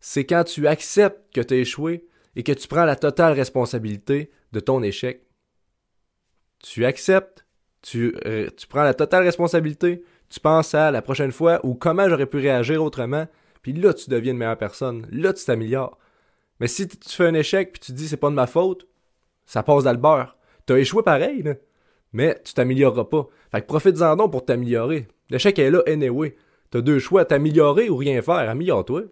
C'est 0.00 0.26
quand 0.26 0.44
tu 0.44 0.66
acceptes 0.66 1.32
que 1.32 1.40
tu 1.40 1.54
as 1.54 1.58
échoué 1.58 2.04
et 2.36 2.42
que 2.42 2.52
tu 2.52 2.68
prends 2.68 2.84
la 2.84 2.96
totale 2.96 3.32
responsabilité 3.32 4.30
de 4.52 4.60
ton 4.60 4.82
échec. 4.82 5.26
Tu 6.60 6.84
acceptes, 6.84 7.46
tu, 7.82 8.14
euh, 8.26 8.48
tu 8.56 8.66
prends 8.66 8.84
la 8.84 8.94
totale 8.94 9.24
responsabilité, 9.24 10.02
tu 10.30 10.40
penses 10.40 10.74
à 10.74 10.90
la 10.90 11.02
prochaine 11.02 11.32
fois 11.32 11.60
ou 11.64 11.74
comment 11.74 12.08
j'aurais 12.08 12.26
pu 12.26 12.38
réagir 12.38 12.82
autrement, 12.82 13.26
Puis 13.62 13.72
là, 13.72 13.94
tu 13.94 14.10
deviens 14.10 14.32
une 14.32 14.38
meilleure 14.38 14.58
personne. 14.58 15.06
Là, 15.12 15.32
tu 15.32 15.44
t'améliores. 15.44 15.96
Mais 16.58 16.66
si 16.66 16.88
tu 16.88 17.08
fais 17.08 17.26
un 17.26 17.34
échec 17.34 17.72
puis 17.72 17.80
tu 17.80 17.92
te 17.92 17.96
dis 17.96 18.08
c'est 18.08 18.16
pas 18.16 18.30
de 18.30 18.34
ma 18.34 18.46
faute, 18.46 18.86
ça 19.46 19.62
passe 19.62 19.84
dans 19.84 19.92
le 19.92 19.98
beurre. 19.98 20.36
T'as 20.66 20.76
échoué 20.76 21.02
pareil, 21.02 21.42
là. 21.42 21.54
Mais 22.12 22.40
tu 22.44 22.54
t'amélioreras 22.54 23.04
pas. 23.04 23.26
Fait 23.50 23.62
que 23.62 23.66
profite-en 23.66 24.16
donc 24.16 24.32
pour 24.32 24.44
t'améliorer. 24.44 25.08
L'échec 25.30 25.58
est 25.58 25.70
là 25.70 25.82
anyway. 25.86 26.36
T'as 26.70 26.80
deux 26.80 26.98
choix, 26.98 27.24
t'améliorer 27.24 27.88
ou 27.88 27.96
rien 27.96 28.20
faire. 28.22 28.48
Améliore-toi. 28.50 29.02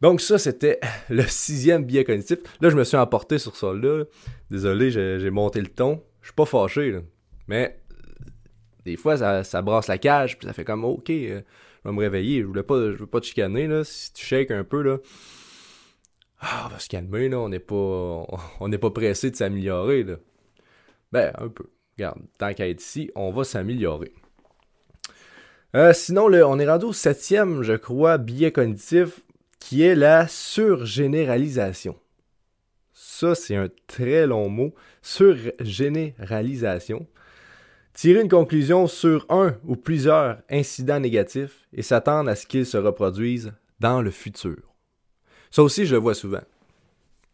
Donc 0.00 0.20
ça, 0.20 0.38
c'était 0.38 0.80
le 1.08 1.22
sixième 1.22 1.84
biais 1.84 2.04
cognitif. 2.04 2.38
Là, 2.60 2.70
je 2.70 2.76
me 2.76 2.84
suis 2.84 2.96
emporté 2.96 3.38
sur 3.38 3.56
ça 3.56 3.72
là. 3.72 4.04
Désolé, 4.50 4.90
j'ai 4.90 5.30
monté 5.30 5.60
le 5.60 5.68
ton. 5.68 6.02
Je 6.20 6.28
suis 6.28 6.34
pas 6.34 6.46
fâché, 6.46 6.90
là. 6.90 7.00
Mais 7.46 7.80
des 8.84 8.96
fois, 8.96 9.16
ça, 9.44 9.62
brasse 9.62 9.88
la 9.88 9.98
cage, 9.98 10.38
puis 10.38 10.46
ça 10.46 10.52
fait 10.52 10.64
comme 10.64 10.84
OK, 10.84 11.10
euh, 11.10 11.40
je 11.84 11.88
vais 11.88 11.94
me 11.94 12.00
réveiller. 12.00 12.40
Je 12.40 12.46
voulais 12.46 12.62
pas, 12.62 12.92
je 12.92 12.96
veux 12.96 13.06
pas 13.06 13.20
te 13.20 13.26
chicaner, 13.26 13.66
là. 13.66 13.84
Si 13.84 14.12
tu 14.12 14.24
shakes 14.24 14.50
un 14.50 14.64
peu, 14.64 14.82
là. 14.82 14.98
Ah, 16.40 16.66
on 16.66 16.68
va 16.68 16.78
se 16.78 16.88
calmer, 16.88 17.28
là. 17.28 17.38
On 17.38 17.48
n'est 17.48 17.58
pas. 17.58 18.26
On 18.60 18.68
n'est 18.68 18.78
pas 18.78 18.90
pressé 18.90 19.30
de 19.30 19.36
s'améliorer, 19.36 20.04
là. 20.04 20.16
Ben, 21.12 21.32
un 21.38 21.48
peu. 21.48 21.64
Regarde, 21.96 22.20
tant 22.38 22.52
qu'à 22.54 22.68
être 22.68 22.80
ici, 22.80 23.10
on 23.16 23.32
va 23.32 23.42
s'améliorer. 23.42 24.12
Euh, 25.74 25.92
sinon, 25.92 26.26
on 26.26 26.58
est 26.58 26.68
rendu 26.68 26.86
au 26.86 26.92
septième, 26.92 27.62
je 27.62 27.74
crois, 27.74 28.18
biais 28.18 28.52
cognitif, 28.52 29.20
qui 29.58 29.82
est 29.82 29.94
la 29.94 30.26
surgénéralisation. 30.28 31.98
Ça, 32.92 33.34
c'est 33.34 33.56
un 33.56 33.68
très 33.86 34.26
long 34.26 34.48
mot. 34.48 34.74
Surgénéralisation. 35.02 37.06
Tirer 37.92 38.20
une 38.20 38.28
conclusion 38.28 38.86
sur 38.86 39.26
un 39.28 39.56
ou 39.64 39.74
plusieurs 39.74 40.38
incidents 40.50 41.00
négatifs 41.00 41.66
et 41.72 41.82
s'attendre 41.82 42.30
à 42.30 42.36
ce 42.36 42.46
qu'ils 42.46 42.66
se 42.66 42.76
reproduisent 42.76 43.52
dans 43.80 44.00
le 44.02 44.12
futur. 44.12 44.72
Ça 45.50 45.62
aussi, 45.62 45.86
je 45.86 45.94
le 45.94 46.00
vois 46.00 46.14
souvent. 46.14 46.42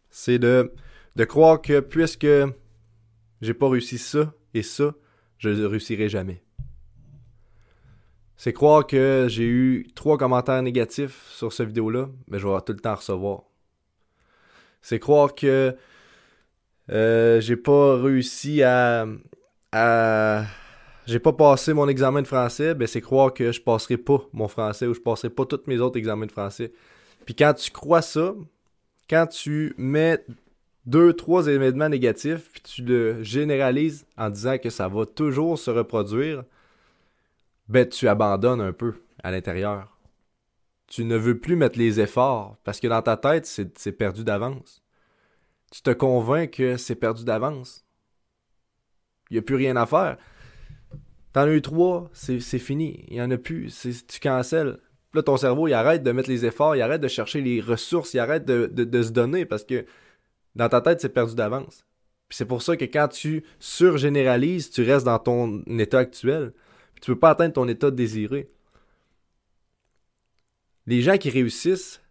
C'est 0.09 0.39
de, 0.39 0.71
de 1.15 1.25
croire 1.25 1.61
que 1.61 1.81
puisque 1.81 2.25
j'ai 3.41 3.53
pas 3.53 3.69
réussi 3.69 3.97
ça 3.97 4.33
et 4.53 4.63
ça, 4.63 4.95
je 5.37 5.49
ne 5.49 5.65
réussirai 5.65 6.07
jamais. 6.09 6.44
C'est 8.37 8.53
croire 8.53 8.85
que 8.85 9.27
j'ai 9.29 9.45
eu 9.45 9.87
trois 9.95 10.17
commentaires 10.17 10.61
négatifs 10.61 11.25
sur 11.29 11.53
cette 11.53 11.67
vidéo-là, 11.67 12.09
mais 12.27 12.39
je 12.39 12.47
vais 12.47 12.61
tout 12.61 12.73
le 12.73 12.79
temps 12.79 12.95
recevoir. 12.95 13.43
C'est 14.81 14.99
croire 14.99 15.33
que 15.33 15.75
euh, 16.91 17.41
j'ai 17.41 17.55
pas 17.55 17.99
réussi 18.01 18.61
à, 18.61 19.05
j'ai 21.07 21.19
pas 21.19 21.33
passé 21.33 21.73
mon 21.73 21.87
examen 21.87 22.21
de 22.21 22.27
français, 22.27 22.75
ben 22.75 22.87
c'est 22.87 23.01
croire 23.01 23.33
que 23.33 23.51
je 23.51 23.61
passerai 23.61 23.97
pas 23.97 24.21
mon 24.33 24.47
français 24.47 24.85
ou 24.85 24.93
je 24.93 24.99
passerai 24.99 25.29
pas 25.29 25.45
tous 25.45 25.61
mes 25.67 25.79
autres 25.79 25.97
examens 25.97 26.25
de 26.25 26.31
français. 26.31 26.71
Puis 27.25 27.35
quand 27.35 27.53
tu 27.53 27.71
crois 27.71 28.01
ça, 28.01 28.35
quand 29.09 29.27
tu 29.27 29.73
mets 29.77 30.23
deux, 30.85 31.13
trois 31.13 31.47
événements 31.47 31.89
négatifs, 31.89 32.49
puis 32.51 32.61
tu 32.61 32.83
le 32.83 33.23
généralises 33.23 34.05
en 34.17 34.29
disant 34.29 34.57
que 34.57 34.69
ça 34.69 34.87
va 34.87 35.05
toujours 35.05 35.57
se 35.57 35.71
reproduire, 35.71 36.43
ben 37.67 37.87
tu 37.87 38.07
abandonnes 38.07 38.61
un 38.61 38.73
peu 38.73 38.95
à 39.23 39.31
l'intérieur. 39.31 39.97
Tu 40.87 41.03
ne 41.03 41.17
veux 41.17 41.39
plus 41.39 41.55
mettre 41.55 41.79
les 41.79 41.99
efforts 41.99 42.57
parce 42.63 42.79
que 42.79 42.87
dans 42.87 43.01
ta 43.01 43.17
tête, 43.17 43.45
c'est 43.45 43.91
perdu 43.91 44.23
d'avance. 44.23 44.83
Tu 45.71 45.81
te 45.81 45.89
convaincs 45.89 46.51
que 46.51 46.77
c'est 46.77 46.95
perdu 46.95 47.25
d'avance. 47.25 47.85
Il 49.29 49.33
n'y 49.33 49.39
a 49.39 49.41
plus 49.41 49.55
rien 49.55 49.75
à 49.75 49.85
faire. 49.85 50.17
T'en 51.33 51.41
as 51.41 51.53
eu 51.53 51.61
trois, 51.61 52.09
c'est 52.13 52.39
fini. 52.59 53.03
Il 53.07 53.15
n'y 53.15 53.21
en 53.21 53.31
a 53.31 53.37
plus. 53.37 53.87
Tu 54.07 54.19
cancelles. 54.19 54.77
Là, 55.13 55.23
ton 55.23 55.37
cerveau, 55.37 55.67
il 55.67 55.73
arrête 55.73 56.03
de 56.03 56.11
mettre 56.11 56.29
les 56.29 56.45
efforts, 56.45 56.75
il 56.75 56.81
arrête 56.81 57.01
de 57.01 57.07
chercher 57.07 57.39
les 57.41 57.61
ressources, 57.61 58.13
il 58.13 58.19
arrête 58.19 58.45
de, 58.45 58.67
de 58.67 59.01
se 59.01 59.11
donner 59.11 59.45
parce 59.45 59.63
que 59.63 59.85
dans 60.55 60.69
ta 60.69 60.81
tête, 60.81 61.01
c'est 61.01 61.09
perdu 61.09 61.35
d'avance. 61.35 61.85
C'est 62.29 62.45
pour 62.45 62.61
ça 62.61 62.75
que 62.75 62.85
quand 62.85 63.07
tu 63.07 63.43
surgénéralises, 63.59 64.69
tu 64.69 64.83
restes 64.83 65.05
dans 65.05 65.19
ton 65.19 65.63
état 65.77 65.99
actuel. 65.99 66.53
Tu 67.01 67.11
peux 67.11 67.19
pas 67.19 67.31
atteindre 67.31 67.53
ton 67.53 67.67
état 67.67 67.91
désiré. 67.91 68.49
Les 70.87 71.01
gens 71.01 71.17
qui 71.17 71.29
réussissent 71.29 72.01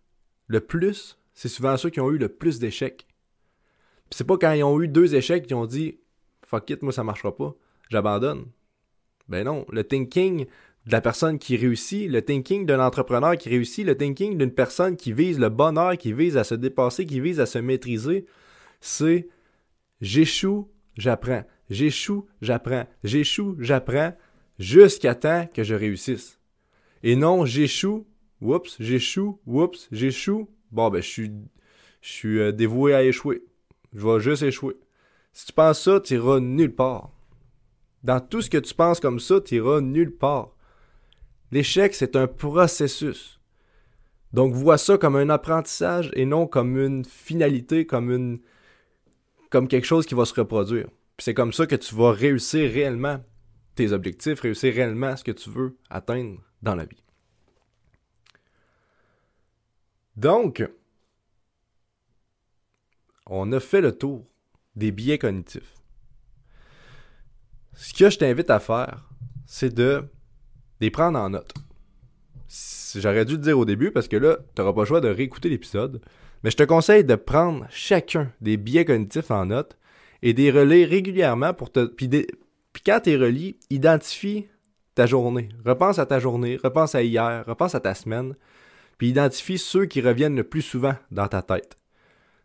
le 0.46 0.60
plus, 0.60 1.18
c'est 1.32 1.48
souvent 1.48 1.76
ceux 1.76 1.90
qui 1.90 2.00
ont 2.00 2.10
eu 2.10 2.18
le 2.18 2.28
plus 2.28 2.58
d'échecs. 2.58 3.06
Puis 4.10 4.18
c'est 4.18 4.26
pas 4.26 4.36
quand 4.36 4.52
ils 4.52 4.64
ont 4.64 4.80
eu 4.80 4.88
deux 4.88 5.14
échecs 5.14 5.46
qu'ils 5.46 5.56
ont 5.56 5.66
dit 5.66 5.98
Fuck 6.46 6.70
it, 6.70 6.82
moi 6.82 6.92
ça 6.92 7.04
marchera 7.04 7.34
pas, 7.34 7.54
j'abandonne. 7.90 8.46
Ben 9.28 9.44
non, 9.44 9.64
le 9.70 9.84
thinking 9.84 10.46
de 10.86 10.92
la 10.92 11.00
personne 11.00 11.38
qui 11.38 11.56
réussit, 11.56 12.10
le 12.10 12.22
thinking 12.22 12.66
d'un 12.66 12.84
entrepreneur 12.84 13.36
qui 13.36 13.48
réussit, 13.48 13.86
le 13.86 13.96
thinking 13.96 14.36
d'une 14.36 14.52
personne 14.52 14.96
qui 14.96 15.12
vise 15.12 15.38
le 15.38 15.48
bonheur, 15.48 15.96
qui 15.96 16.12
vise 16.12 16.36
à 16.36 16.44
se 16.44 16.54
dépasser, 16.54 17.06
qui 17.06 17.20
vise 17.20 17.40
à 17.40 17.46
se 17.46 17.58
maîtriser, 17.58 18.26
c'est 18.80 19.28
j'échoue, 20.00 20.68
j'apprends. 20.96 21.44
J'échoue, 21.70 22.26
j'apprends. 22.42 22.86
J'échoue, 23.02 23.56
j'apprends 23.58 24.14
jusqu'à 24.58 25.14
temps 25.14 25.46
que 25.52 25.62
je 25.62 25.74
réussisse. 25.74 26.38
Et 27.02 27.16
non, 27.16 27.44
j'échoue, 27.44 28.06
oups, 28.40 28.76
j'échoue, 28.80 29.40
oups, 29.46 29.88
j'échoue. 29.92 30.48
Bon, 30.70 30.90
ben, 30.90 31.02
je 31.02 31.28
suis, 32.00 32.38
euh, 32.38 32.52
dévoué 32.52 32.94
à 32.94 33.02
échouer. 33.02 33.44
Je 33.92 34.06
vais 34.06 34.20
juste 34.20 34.42
échouer. 34.42 34.76
Si 35.32 35.46
tu 35.46 35.52
penses 35.52 35.82
ça, 35.82 36.00
tu 36.00 36.14
iras 36.14 36.40
nulle 36.40 36.74
part. 36.74 37.10
Dans 38.02 38.20
tout 38.20 38.42
ce 38.42 38.50
que 38.50 38.58
tu 38.58 38.74
penses 38.74 39.00
comme 39.00 39.20
ça, 39.20 39.40
tu 39.40 39.56
iras 39.56 39.80
nulle 39.80 40.14
part. 40.14 40.54
L'échec, 41.50 41.94
c'est 41.94 42.16
un 42.16 42.26
processus. 42.26 43.40
Donc, 44.32 44.52
vois 44.54 44.78
ça 44.78 44.98
comme 44.98 45.16
un 45.16 45.30
apprentissage 45.30 46.10
et 46.14 46.26
non 46.26 46.46
comme 46.46 46.76
une 46.76 47.04
finalité, 47.04 47.86
comme 47.86 48.10
une 48.10 48.40
comme 49.50 49.68
quelque 49.68 49.86
chose 49.86 50.04
qui 50.04 50.16
va 50.16 50.24
se 50.24 50.34
reproduire. 50.34 50.88
c'est 51.18 51.32
comme 51.32 51.52
ça 51.52 51.66
que 51.66 51.76
tu 51.76 51.94
vas 51.94 52.10
réussir 52.10 52.68
réellement 52.72 53.20
tes 53.74 53.92
objectifs, 53.92 54.40
réussir 54.40 54.74
réellement 54.74 55.16
ce 55.16 55.24
que 55.24 55.32
tu 55.32 55.50
veux 55.50 55.76
atteindre 55.90 56.40
dans 56.62 56.74
la 56.74 56.84
vie. 56.84 57.02
Donc, 60.16 60.64
on 63.26 63.50
a 63.52 63.60
fait 63.60 63.80
le 63.80 63.96
tour 63.96 64.26
des 64.76 64.92
biais 64.92 65.18
cognitifs. 65.18 65.74
Ce 67.74 67.92
que 67.92 68.10
je 68.10 68.18
t'invite 68.18 68.50
à 68.50 68.60
faire, 68.60 69.08
c'est 69.46 69.74
de 69.74 70.04
les 70.80 70.90
prendre 70.90 71.18
en 71.18 71.30
note. 71.30 71.52
J'aurais 72.94 73.24
dû 73.24 73.36
te 73.36 73.42
dire 73.42 73.58
au 73.58 73.64
début 73.64 73.90
parce 73.90 74.06
que 74.06 74.16
là, 74.16 74.38
tu 74.54 74.60
n'auras 74.60 74.72
pas 74.72 74.82
le 74.82 74.86
choix 74.86 75.00
de 75.00 75.08
réécouter 75.08 75.48
l'épisode. 75.48 76.00
Mais 76.42 76.50
je 76.50 76.56
te 76.56 76.62
conseille 76.62 77.04
de 77.04 77.14
prendre 77.16 77.66
chacun 77.70 78.30
des 78.40 78.56
biais 78.56 78.84
cognitifs 78.84 79.30
en 79.30 79.46
note 79.46 79.76
et 80.22 80.34
de 80.34 80.62
les 80.62 80.84
régulièrement 80.84 81.54
pour 81.54 81.72
te. 81.72 81.90
Quand 82.84 83.00
tu 83.00 83.10
les 83.10 83.16
relis, 83.16 83.56
identifie 83.70 84.46
ta 84.94 85.06
journée. 85.06 85.48
Repense 85.64 85.98
à 85.98 86.06
ta 86.06 86.20
journée, 86.20 86.58
repense 86.62 86.94
à 86.94 87.02
hier, 87.02 87.44
repense 87.46 87.74
à 87.74 87.80
ta 87.80 87.94
semaine. 87.94 88.34
Puis 88.98 89.08
identifie 89.08 89.58
ceux 89.58 89.86
qui 89.86 90.00
reviennent 90.00 90.36
le 90.36 90.44
plus 90.44 90.62
souvent 90.62 90.94
dans 91.10 91.26
ta 91.26 91.42
tête. 91.42 91.76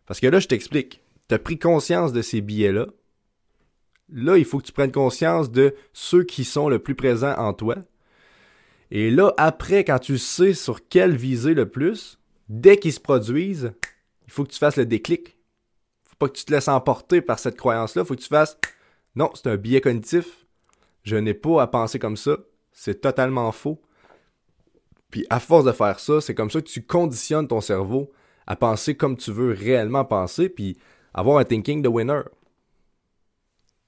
Parce 0.06 0.18
que 0.18 0.26
là, 0.26 0.40
je 0.40 0.48
t'explique. 0.48 1.02
Tu 1.28 1.34
as 1.34 1.38
pris 1.38 1.58
conscience 1.58 2.12
de 2.12 2.22
ces 2.22 2.40
biais-là. 2.40 2.86
Là, 4.12 4.36
il 4.36 4.44
faut 4.44 4.58
que 4.58 4.66
tu 4.66 4.72
prennes 4.72 4.90
conscience 4.90 5.52
de 5.52 5.74
ceux 5.92 6.24
qui 6.24 6.44
sont 6.44 6.68
le 6.68 6.80
plus 6.80 6.96
présents 6.96 7.36
en 7.38 7.52
toi. 7.52 7.76
Et 8.90 9.12
là, 9.12 9.32
après, 9.36 9.84
quand 9.84 10.00
tu 10.00 10.18
sais 10.18 10.52
sur 10.52 10.88
quel 10.88 11.14
viser 11.14 11.54
le 11.54 11.68
plus, 11.68 12.18
dès 12.48 12.76
qu'ils 12.76 12.92
se 12.92 12.98
produisent, 12.98 13.72
il 14.26 14.32
faut 14.32 14.42
que 14.42 14.50
tu 14.50 14.58
fasses 14.58 14.76
le 14.76 14.86
déclic. 14.86 15.36
Faut 16.02 16.16
pas 16.18 16.28
que 16.28 16.36
tu 16.36 16.44
te 16.44 16.52
laisses 16.52 16.66
emporter 16.66 17.20
par 17.20 17.38
cette 17.38 17.56
croyance-là. 17.56 18.04
Faut 18.04 18.16
que 18.16 18.20
tu 18.20 18.28
fasses 18.28 18.58
non, 19.14 19.30
c'est 19.34 19.48
un 19.48 19.56
biais 19.56 19.80
cognitif. 19.80 20.46
Je 21.02 21.16
n'ai 21.16 21.34
pas 21.34 21.62
à 21.62 21.66
penser 21.66 21.98
comme 21.98 22.16
ça. 22.16 22.38
C'est 22.72 23.00
totalement 23.00 23.50
faux. 23.52 23.80
Puis 25.10 25.26
à 25.30 25.40
force 25.40 25.64
de 25.64 25.72
faire 25.72 25.98
ça, 25.98 26.20
c'est 26.20 26.34
comme 26.34 26.50
ça 26.50 26.60
que 26.60 26.68
tu 26.68 26.82
conditionnes 26.82 27.48
ton 27.48 27.60
cerveau 27.60 28.12
à 28.46 28.56
penser 28.56 28.96
comme 28.96 29.16
tu 29.16 29.32
veux 29.32 29.52
réellement 29.52 30.04
penser, 30.04 30.48
puis 30.48 30.76
avoir 31.14 31.38
un 31.38 31.44
thinking 31.44 31.82
de 31.82 31.88
winner. 31.88 32.22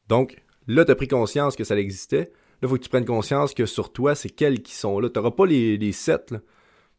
Donc, 0.08 0.42
là, 0.66 0.84
tu 0.84 0.90
as 0.90 0.94
pris 0.94 1.08
conscience 1.08 1.56
que 1.56 1.64
ça 1.64 1.76
existait. 1.76 2.32
Là, 2.60 2.66
il 2.66 2.68
faut 2.68 2.76
que 2.76 2.82
tu 2.82 2.88
prennes 2.88 3.04
conscience 3.04 3.54
que 3.54 3.66
sur 3.66 3.92
toi, 3.92 4.14
c'est 4.14 4.30
quels 4.30 4.62
qui 4.62 4.74
sont 4.74 5.00
là. 5.00 5.08
Tu 5.08 5.18
n'auras 5.18 5.32
pas 5.32 5.46
les, 5.46 5.76
les 5.76 5.92
7. 5.92 6.34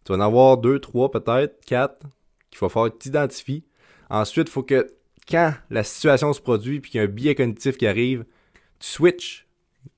Tu 0.04 0.12
vas 0.12 0.18
en 0.18 0.22
avoir 0.22 0.58
2, 0.58 0.80
3, 0.80 1.12
peut-être, 1.12 1.64
4 1.66 2.06
qu'il 2.50 2.58
faut 2.58 2.70
faire 2.70 2.84
que 2.84 2.90
tu 2.90 3.00
t'identifies. 3.00 3.66
Ensuite, 4.10 4.48
il 4.48 4.52
faut 4.52 4.64
que 4.64 4.94
quand 5.30 5.54
la 5.70 5.84
situation 5.84 6.34
se 6.34 6.42
produit 6.42 6.80
puis 6.80 6.92
qu'il 6.92 7.00
y 7.00 7.02
a 7.02 7.08
un 7.08 7.10
biais 7.10 7.36
cognitif 7.36 7.78
qui 7.78 7.88
arrive, 7.88 8.26
tu 8.80 8.88
switches 8.88 9.48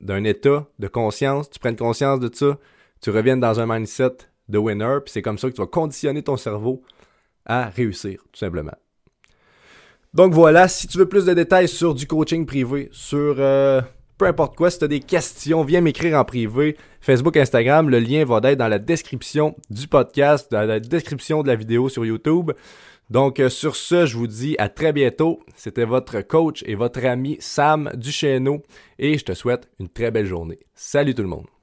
d'un 0.01 0.23
état 0.23 0.67
de 0.79 0.88
conscience, 0.88 1.49
tu 1.49 1.59
prennes 1.59 1.75
conscience 1.75 2.19
de 2.19 2.29
ça, 2.33 2.57
tu 3.01 3.09
reviennes 3.09 3.39
dans 3.39 3.59
un 3.59 3.65
mindset 3.65 4.17
de 4.49 4.57
winner, 4.57 4.97
puis 5.03 5.11
c'est 5.11 5.21
comme 5.21 5.38
ça 5.38 5.49
que 5.49 5.55
tu 5.55 5.61
vas 5.61 5.67
conditionner 5.67 6.23
ton 6.23 6.38
cerveau 6.38 6.83
à 7.45 7.65
réussir, 7.69 8.21
tout 8.31 8.39
simplement. 8.39 8.75
Donc 10.13 10.33
voilà, 10.33 10.67
si 10.67 10.88
tu 10.88 10.97
veux 10.97 11.09
plus 11.09 11.25
de 11.25 11.33
détails 11.33 11.67
sur 11.67 11.93
du 11.93 12.07
coaching 12.07 12.45
privé, 12.45 12.89
sur 12.91 13.35
euh, 13.38 13.81
peu 14.17 14.25
importe 14.25 14.55
quoi, 14.55 14.69
si 14.69 14.79
tu 14.79 14.85
as 14.85 14.88
des 14.88 15.01
questions, 15.01 15.63
viens 15.63 15.81
m'écrire 15.81 16.17
en 16.17 16.23
privé. 16.23 16.77
Facebook, 17.01 17.35
Instagram, 17.35 17.89
le 17.89 17.99
lien 17.99 18.23
va 18.23 18.39
être 18.43 18.57
dans 18.57 18.69
la 18.69 18.79
description 18.79 19.55
du 19.69 19.88
podcast, 19.88 20.49
dans 20.51 20.61
la 20.61 20.79
description 20.79 21.43
de 21.43 21.47
la 21.47 21.55
vidéo 21.55 21.89
sur 21.89 22.05
YouTube. 22.05 22.51
Donc 23.09 23.39
euh, 23.39 23.49
sur 23.49 23.75
ce, 23.75 24.05
je 24.05 24.17
vous 24.17 24.27
dis 24.27 24.55
à 24.57 24.69
très 24.69 24.93
bientôt. 24.93 25.39
C'était 25.55 25.85
votre 25.85 26.21
coach 26.21 26.63
et 26.65 26.75
votre 26.75 27.05
ami 27.05 27.37
Sam 27.39 27.91
Duchesneau 27.95 28.63
et 28.99 29.17
je 29.17 29.25
te 29.25 29.33
souhaite 29.33 29.69
une 29.79 29.89
très 29.89 30.11
belle 30.11 30.25
journée. 30.25 30.59
Salut 30.73 31.13
tout 31.13 31.21
le 31.21 31.29
monde. 31.29 31.54